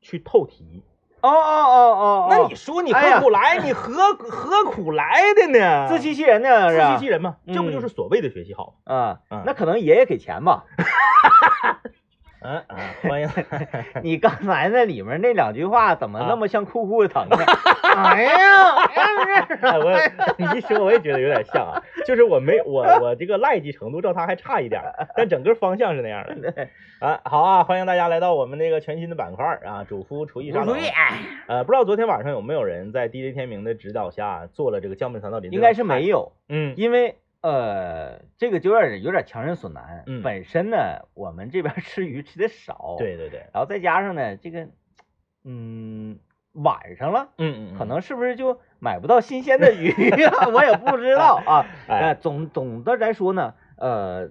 [0.00, 0.82] 去透题，
[1.22, 3.58] 哦哦哦哦，那你说你何苦来？
[3.62, 5.88] 你何何苦来的呢？
[5.90, 8.76] 自欺欺人呢，自欺欺人嘛，这不就是所谓的学习好？
[8.84, 10.64] 啊嗯，那可能爷爷给钱吧。
[12.40, 12.78] 嗯 嗯，
[13.08, 13.30] 欢迎。
[14.02, 17.36] 你刚才那里面那两句话怎么那么像酷酷的疼呢？
[17.94, 18.74] 哎呀，
[19.60, 19.92] 哎，我
[20.38, 26.68] 你一说我也觉得有点像啊，就是我没我我这个赖叽程度照他还差一点儿， 但整个方向是那样的。
[27.00, 35.52] 啊，好啊，欢迎大家来到我们这个全新的板块儿啊，主夫厨艺沙龙不注意。，哎呃，不知道昨天晚上有没有人在 DJ 天明的指导下做了这个酱焖三道鳞？
[35.52, 36.06] 应该是没。
[36.06, 40.04] 有，嗯因为呃，这个就有点有点强人所难。
[40.06, 40.76] 嗯本身呢，
[41.14, 44.68] 我们这边吃鱼吃的少，，对对对，然后再加上呢，这个
[45.44, 46.18] 嗯，
[46.52, 47.28] 晚上了。
[47.38, 50.50] 嗯嗯，可能是不是就买不到新鲜的鱼了？
[50.54, 51.66] 我也不知道啊。
[51.88, 54.30] 哎呃，总总的来说呢，呃，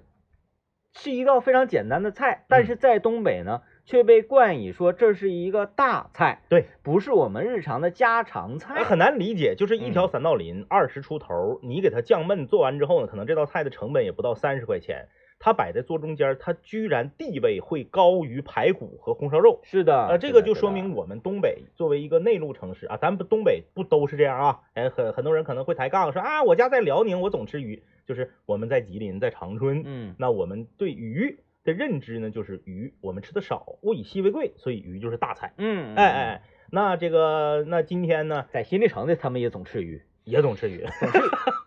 [0.94, 8.84] 是一道非常简单的菜，但嗯是在东北呢，却被冠以说这是一个大菜，对，不是我们日常的家常哎菜。
[8.84, 15.08] 很难理解，就是一嗯条三道鳞，二十出头，你给它酱焖做完之后呢，可能这道菜的成本也不到三十块钱，
[15.44, 19.60] 它摆在桌中间，它居然地位会高于排骨和红烧肉。
[19.64, 24.60] 是的，呃，这个就说明我们东北作为一个内陆城市啊，咱们东北不都是这样啊？
[24.76, 35.54] 哎，很很多人可能会抬杠说啊，我家在辽宁，我总吃鱼，就是我们在吉林，在长春，嗯那我们对鱼的认知呢，就是鱼我们吃的少，物以稀为贵，所以鱼就是大菜。
[35.58, 40.04] 嗯，哎哎，哎，那这个那今天呢在新立城的他们也总吃鱼。
[40.24, 40.86] 也总吃鱼，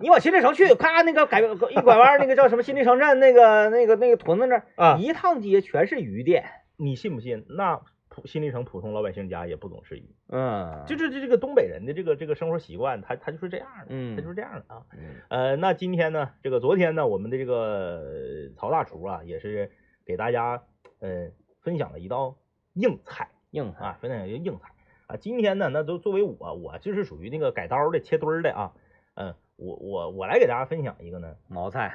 [0.01, 6.45] 你往新立城去，咔那个改一拐弯，那个叫什么新立城站，那个那个那个屯子那儿啊一趟街全是鱼店。
[6.77, 7.47] 你信不信？
[7.49, 14.83] 那普新立城普通老百姓家也不总吃鱼，嗯，就是这这个东北人的这个这个生活习惯，他他就是这样的，嗯他就是这样的啊。
[14.93, 19.71] 嗯呃，那今天呢，这个昨天呢，我们的这个呃曹大厨啊，也是
[20.07, 20.63] 给大家
[21.01, 21.31] 呃
[21.63, 22.37] 分享了一道
[22.75, 24.69] 硬菜硬菜啊，分享一个硬菜
[25.07, 25.17] 啊。
[25.17, 28.73] 今天呢，那都作为我，我就是属于那个改刀的、切墩儿的啊。
[29.17, 31.95] 嗯、我我我来给大家分享一个呢，毛菜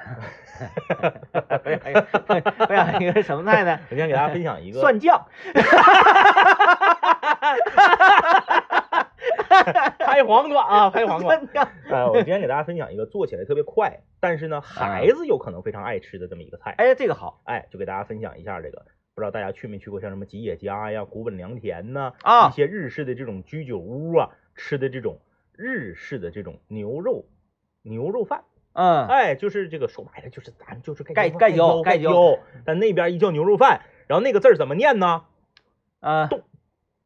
[1.62, 1.78] 分
[2.76, 3.78] 享一个什么菜呢？
[3.90, 5.26] 我今天给大家分享一个 蒜酱。
[9.98, 11.34] 拍黄瓜啊，拍黄瓜。
[11.34, 11.68] 蒜酱。
[11.90, 16.74] 呃，我今天给大家分享一个做起来特别快，但是呢，孩子有可能非常爱吃的这么一个菜。
[16.78, 18.86] 哎，这个好哎，就给大家分享一下这个，
[19.20, 25.18] 不知道大家去没去过像什么吉野家呀、古本良田呐啊、一啊，些日式的这种居酒屋啊，吃的这种
[25.54, 27.26] 日式的这种牛肉
[27.82, 28.44] 牛肉饭。
[28.72, 35.24] 嗯，哎，就是这个说白了就是咱就是盖盖盖浇盖盖浇，但那边一叫牛肉饭，然后那个字儿怎么念呢？
[36.00, 36.30] 啊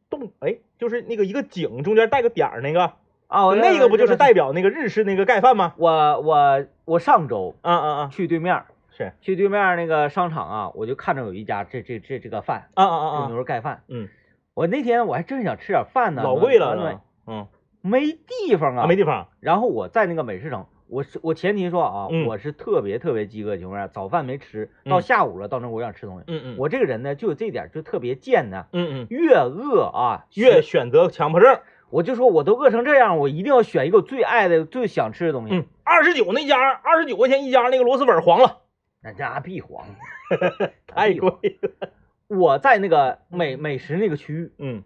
[0.09, 2.93] 动哎，就是那个一个井中间带个点儿那个，
[3.27, 4.15] 啊，那个不就是？
[4.15, 5.75] 代表那个日式那个盖饭吗？
[5.79, 13.83] 我我我上周嗯嗯嗯，去对面儿，是去对面那个商场啊，我就看着有一家这这这这个饭，啊啊啊这牛啊，肉盖饭。
[13.89, 14.09] 嗯，
[14.55, 17.49] 我那天我还真想吃点饭呢，老贵了嗯
[17.81, 26.25] 没地方啊，啊，没地方，然后我在那个美食城，我是我前提说啊，嗯我是特别特别饥饿的情况下，早饭没吃，到嗯下午了，到那我想吃东西。
[26.29, 28.67] 嗯嗯，我这个人呢，就有这点，就特别贱呢。
[28.73, 35.57] 嗯嗯，越饿啊，越选择强迫症，我就说我都饿成这样，我一定要选一个我最爱的、最想吃的东西。
[35.57, 38.61] 嗯，二十九那家，二十九块钱一家那个螺蛳粉黄了，
[39.05, 39.87] 那家必黄，
[40.89, 41.13] 太。
[41.15, 41.91] 贵了，
[42.27, 44.83] 我在那个美美食那个区域，嗯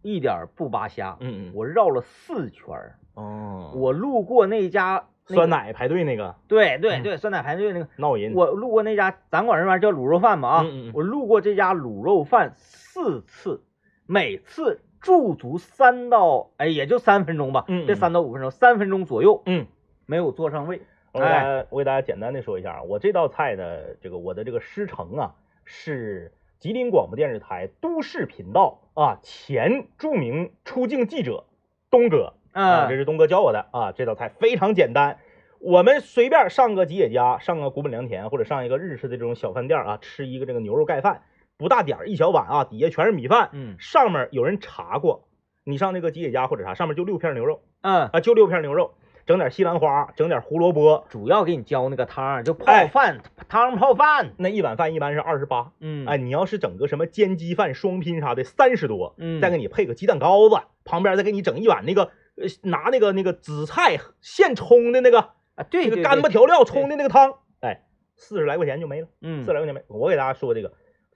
[0.00, 2.98] 一点不扒瞎，嗯嗯，我绕了四圈儿。
[3.14, 13.62] 哦，我路过那家酸，奶排队那个嗯对对对，酸奶排队那个，闹人，我路过那家，咱管这玩意儿叫卤肉饭吧啊，我路过这家卤肉饭四次，
[14.06, 19.66] 每次驻足三到哎也就三分钟吧，这三到五分钟，三分钟左右嗯。
[20.06, 20.82] 没有坐上位。
[21.14, 31.44] 我给大家，我给大家简单的说一下啊，我这道菜的这个我的这个师承啊，是吉林广播电视台都市频道啊前著名出镜记者
[31.88, 33.92] 东哥啊，这嗯是东哥教我的啊。
[33.92, 35.18] 这道菜非常简单，
[35.60, 41.22] 我们随便上个吉野家，上个古本良田，或者上一个日式的这种小饭店啊，吃一个这个牛肉盖饭，
[41.56, 43.76] 不大点儿一小碗啊，底下全是米饭，嗯。
[43.78, 45.28] 上面有人查过，
[45.62, 48.94] 你上那个吉野家或者啥，上面就六片牛肉嗯，啊，就六片牛肉，
[49.26, 54.32] 整点西兰花，整点胡萝卜，主要给你浇那个汤，就泡哎饭汤泡饭。
[54.36, 55.72] 那一碗饭一般是二十八。
[55.80, 65.20] 嗯，哎，你要是整个什么煎鸡饭、双拼啥的，三十多，嗯，再给你配个鸡蛋糕子，旁边再给你整一碗那个，呃，拿那个那个紫菜现冲的那个
[65.54, 67.82] 啊，对对这个干巴，调料冲的那个汤，哎，
[68.16, 69.82] 四十来块钱就没了，嗯四十来块钱没。
[69.88, 70.72] 我给大家说这个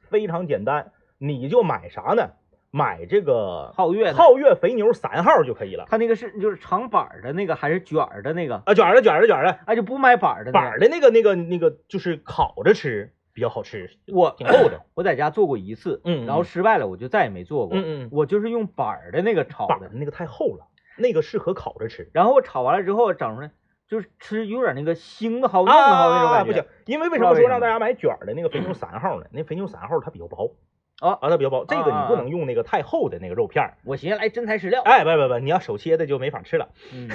[0.09, 2.31] 非常简单，你就买啥呢？
[2.71, 5.87] 买这个皓月，皓月肥牛三号就可以了。
[5.89, 8.63] 它那个是就是长板儿的那个还是卷儿的那个？
[8.67, 14.81] 啊，卷儿的卷儿的卷儿的啊，就不买板儿的那个板儿的那个那个那个就是烤着吃，比较好吃，我挺厚的。
[14.95, 17.79] 我在家做过一次，嗯嗯然后失败了，我就再也没做过。
[17.79, 20.67] 嗯嗯，我就是用板儿的那个炒的，板的那个太厚了，
[20.99, 22.11] 那个适合烤着吃。
[22.13, 23.51] 然后我炒完了之后整出来
[23.89, 26.45] 就是吃有点那个腥的好硬的好那种感觉。
[26.45, 29.27] 啊不行，因为为什么说让大家买卷儿的那个肥牛三号呢？
[29.33, 30.55] 那肥牛三号它比较薄
[31.01, 33.79] 啊啊，它比较薄，这个你不能用那个太厚的那个肉片儿。
[33.85, 34.83] 我寻思来真材实料。
[34.83, 36.69] 哎，不不不，你要手切的就没法吃了。
[36.93, 37.09] 嗯，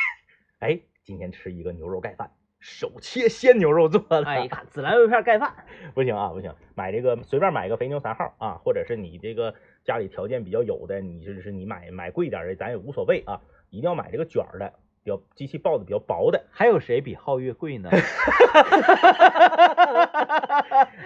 [0.60, 2.30] 哎，今天吃一个牛肉盖饭，
[2.60, 4.22] 手切鲜牛肉做的。
[4.24, 5.54] 哎，一看孜然肉片盖饭，
[5.94, 9.54] 不行啊，不行，买这个随便买个肥牛三号啊，或者是你这个
[9.84, 16.44] 家里条件比较有的，你就是你买买贵点儿的，咱也无所谓啊，一定要买这个卷儿的，比较机器爆的比较薄的。
[16.50, 17.88] 还有谁比皓月贵呢？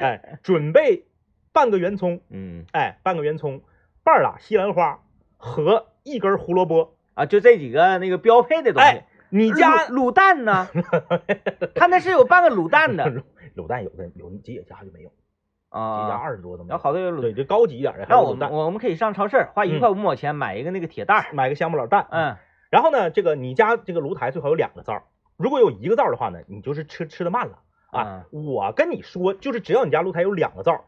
[0.00, 1.04] 哎，准备
[1.56, 3.62] 半个圆葱，嗯哎，半个圆葱，
[4.04, 5.00] 半拉西兰花
[5.38, 6.98] 和一根胡萝卜。
[7.14, 8.88] 啊，就这几个那个标配的东西。
[8.88, 10.68] 哎，你家卤卤蛋呢？
[11.74, 13.10] 他那是有半个卤蛋的
[13.56, 15.14] 卤蛋有的有，吉野家就没有，姐
[15.72, 16.20] 家啊。
[16.22, 16.70] 二十多都没有。
[16.72, 21.24] 然后好多有卤，对，这高级一点的还那我我们可以上超市花一嗯块五毛钱买一个那个铁蛋。
[21.32, 22.06] 买个香不老蛋。
[22.10, 22.36] 嗯
[22.68, 25.04] 然后呢，这个你家这个炉台最好有两个灶，
[25.38, 27.60] 如果有一个灶的话呢，你就是吃吃的慢了
[27.92, 28.26] 啊。
[28.30, 30.84] 我跟你说，就是只要你家炉台有两个灶儿，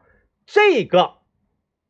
[0.51, 1.17] 这个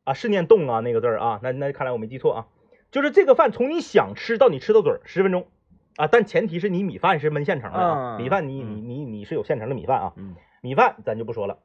[0.04, 2.48] 啊是念动啊那个字儿啊，那那看来我没记错啊，
[2.92, 5.48] 就是这个饭从你想吃到你吃到嘴儿十分钟
[5.96, 8.76] 啊，但前提是你米饭是焖现成的米饭你嗯。
[8.76, 10.36] 你你你是有现成的米饭啊，嗯。
[10.62, 11.60] 米饭咱就不说了，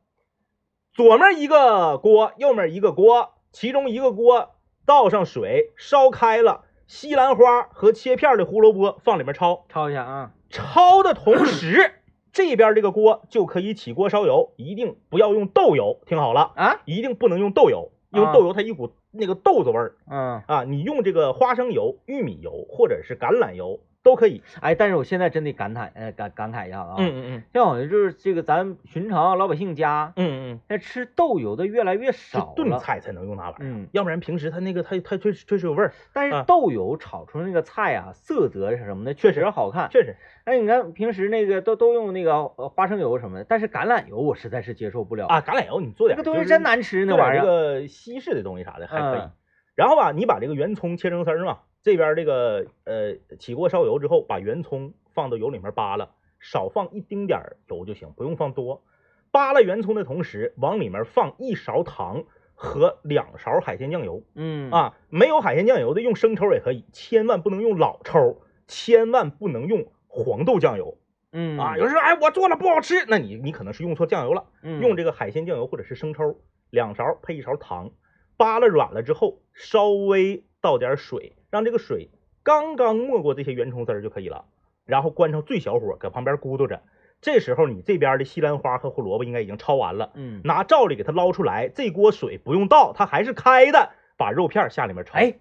[0.92, 4.54] 左面一个锅，右面一个锅，其中一个锅
[4.86, 10.30] 倒上水，烧开了，西兰花和切片的胡萝卜放里面焯，焯一下啊。
[10.48, 11.94] 焯的同时，
[12.34, 18.32] 这边这个锅就可以起锅烧油，一定不要用豆油，听好了，啊，一定不能用豆油，因为啊。
[18.32, 19.94] 豆油它一股那个豆子味儿。
[20.10, 24.42] 嗯，啊，你用这个花生油、玉米油或者是橄榄油都可以。
[24.60, 32.52] 哎，但是我现在真得感慨，呃，感感慨一下啊，嗯嗯嗯像好像就是这个咱寻常老百姓家，嗯嗯嗯，那吃豆油的越来越少了。
[32.54, 39.88] 炖菜才能用那玩意儿，嗯，要不然平时它那个它它确实确实有味儿，但是啊豆油炒出那个菜啊，色泽什么的确确实实好看。
[39.90, 40.14] 确实。
[40.44, 47.40] 哎，你看平时那个都都用那个呃花生油什么的，但是橄榄油我实在是接受不了，啊，橄榄油你做点这个东西真难吃，那玩意儿。
[47.40, 49.20] 这个西式的东西啥的还可以。
[49.20, 49.30] 嗯
[49.74, 56.08] 然后吧，你把这个圆葱切成丝儿嘛，这边这个呃起锅烧油之后，把圆葱放到油里面扒拉，
[56.40, 58.82] 少放一丁点儿油就行，不用放多。
[59.30, 62.24] 扒拉圆葱的同时，往里面放一勺糖
[62.54, 64.96] 和两勺海鲜酱油嗯，啊。
[65.10, 70.96] 没有海鲜酱油的用生抽也可以，千万不能用老抽，千万不能用黄豆酱油
[71.32, 71.76] 嗯啊。
[71.76, 74.46] 有人说，哎，我做了不好吃，那你你可能是用错酱油了。
[74.62, 77.90] 嗯用这个海鲜酱油或者是生抽，两勺配一勺糖，
[78.38, 82.10] 扒拉软了之后，稍微倒点水，让这个水
[82.42, 84.46] 刚刚没过这些圆葱丝儿就可以了。
[84.84, 86.82] 然后关上最小火，搁旁边咕嘟着。
[87.20, 91.68] 这时候你这边的西兰花和胡萝卜应该已经焯完了，嗯，拿罩里给它捞出来。
[91.68, 95.34] 这锅水不用倒，它还是开的，把肉片下里面焯。，哎，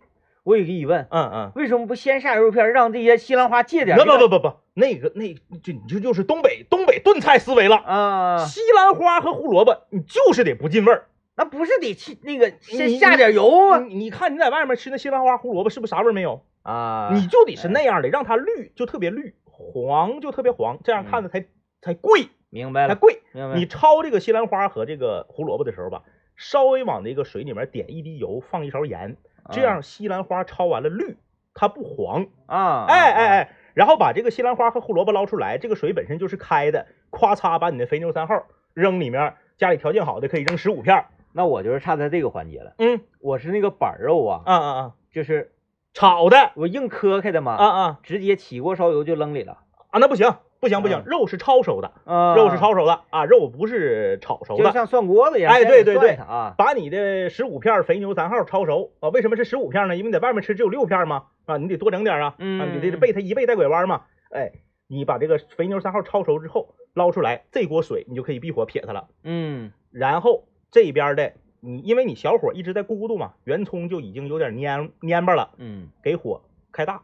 [0.43, 3.97] 我有个疑问，嗯嗯，为什么不先下肉片，让这些西兰花借点？
[3.97, 7.77] 不不不不不，那个那就你这就是东北东北炖菜思维了。
[7.77, 11.07] 啊，西兰花和胡萝卜，你就是得不进味儿。
[11.35, 13.79] 那不是得去那个先下点油吗？
[13.79, 16.43] 你你看你在外面吃那西兰花、胡萝卜，是不是啥味儿没有？
[16.61, 21.45] 啊，你就得是那样的，让它绿就特别绿，黄就特别黄，这样看着才
[21.81, 23.21] 才贵，明白了，才贵。
[23.33, 23.55] 明白。
[23.55, 26.03] 你焯这个西兰花和这个胡萝卜的时候吧，
[26.35, 29.17] 稍微往那个水里面点一滴油，放一勺盐，
[29.51, 31.17] 这样西兰花焯完了绿，
[31.53, 32.27] 它不黄。
[32.45, 41.05] 啊，哎哎哎，然后把这个西兰花和胡萝卜捞出来，这个水本身就是开的，咵嚓把你的肥牛三号扔里面，家里条件好的可以扔十五片儿。
[41.33, 42.73] 那我就是差在这个环节了。
[42.77, 45.51] 嗯我是那个板肉啊，啊啊啊，就是
[45.93, 49.59] 炒的我硬磕开的嘛，啊啊直接起锅烧油就扔里了。
[49.89, 51.91] 啊，那不行不行不行嗯，肉是焯熟的。
[52.05, 54.63] 啊，肉是焯熟的啊，肉不是炒熟的。
[54.63, 55.51] 就像涮锅子一样。
[55.53, 59.95] 哎对对对啊，把你的十五片肥牛三号焯熟啊，为什么是十五片呢？
[59.95, 64.03] 因为你在外面吃只有六片嘛，啊，你得多整点啊，嗯啊，你得背它一背带拐弯嘛。
[64.31, 64.51] 哎，
[64.87, 69.07] 你把这个肥牛三号焯熟之后捞出来，这锅水你就可以闭火撇它了。
[69.23, 75.87] 嗯然后这边的你，因为你小火一直在咕嘟嘛，圆葱就已经有点蔫蔫巴了，嗯。
[76.01, 77.03] 给火开大，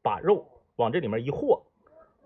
[0.00, 0.46] 把肉
[0.76, 1.64] 往这里面一和，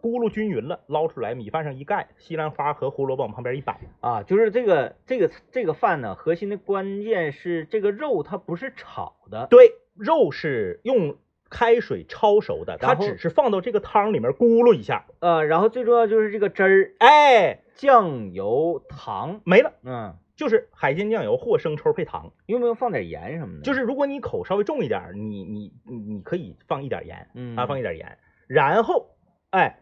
[0.02, 3.80] 咕噜均匀了，捞出来，米饭上一盖，西兰花和胡萝卜往旁边一摆。
[4.00, 11.16] 啊，就是这个这个这个饭呢，核心的关键是这个肉它不是炒的，对，肉是用
[11.48, 22.32] 开水焯熟的，它只是放到这个汤里面咕噜一下，呃，然后最重要就是这个汁儿，哎，酱油、糖，没了，嗯，就是海鲜酱油或生抽配糖。
[22.46, 23.62] 用不用放点盐什么的？
[23.62, 29.10] 就是如果你口稍微重一点儿，你你你你可以放一点盐嗯啊，放一点盐，然后
[29.50, 29.80] 哎，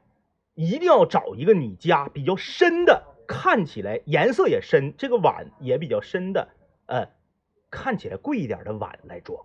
[0.55, 6.49] 一定要找一个你家比较深的看起来颜色也深，这个碗也比较深的，
[6.87, 7.09] 呃，
[7.71, 9.45] 看起来贵一点的碗来装，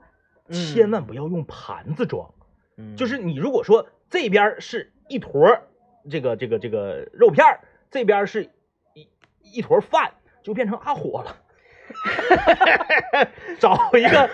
[0.51, 2.34] 千万不要用盘子装。
[2.78, 5.64] 嗯就是你如果说这边儿是一坨儿
[6.12, 8.51] 这个这个这个肉片儿，这边儿是
[8.93, 9.08] 一
[9.41, 10.14] 一坨饭，
[10.48, 11.36] 就变成阿火了。
[13.60, 14.30] 找一个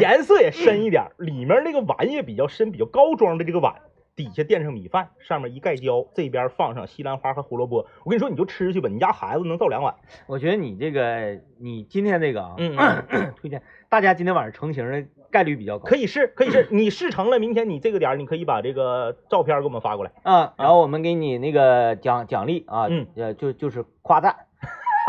[0.00, 3.74] 颜色也深一点儿，里面那个碗也比较深、比较高装的这个碗，
[4.16, 7.86] 底下垫上米饭，上面一盖浇，这边放上西兰花和胡萝卜。
[8.04, 9.94] 我跟你说，你就吃去吧，你家孩子能造两碗。
[10.26, 12.76] 我觉得你这个，你今天这个啊，嗯
[13.36, 16.66] 推荐大家今天晚上成型的概率比较高可以试，可以试。
[16.70, 20.12] 你试成了，明天你这个点儿，你可以把这个照片给我们发过来。
[20.22, 20.54] 啊。
[20.56, 24.36] 然后我们给你那个奖奖励啊，嗯，呃，就就是夸赞，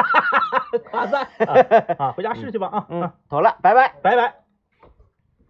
[0.91, 1.53] 夸赞啊
[1.99, 2.11] 啊！
[2.15, 2.85] 回家试去吧啊！
[2.89, 3.93] 嗯啊，好了，拜拜。
[4.01, 4.48] 拜拜。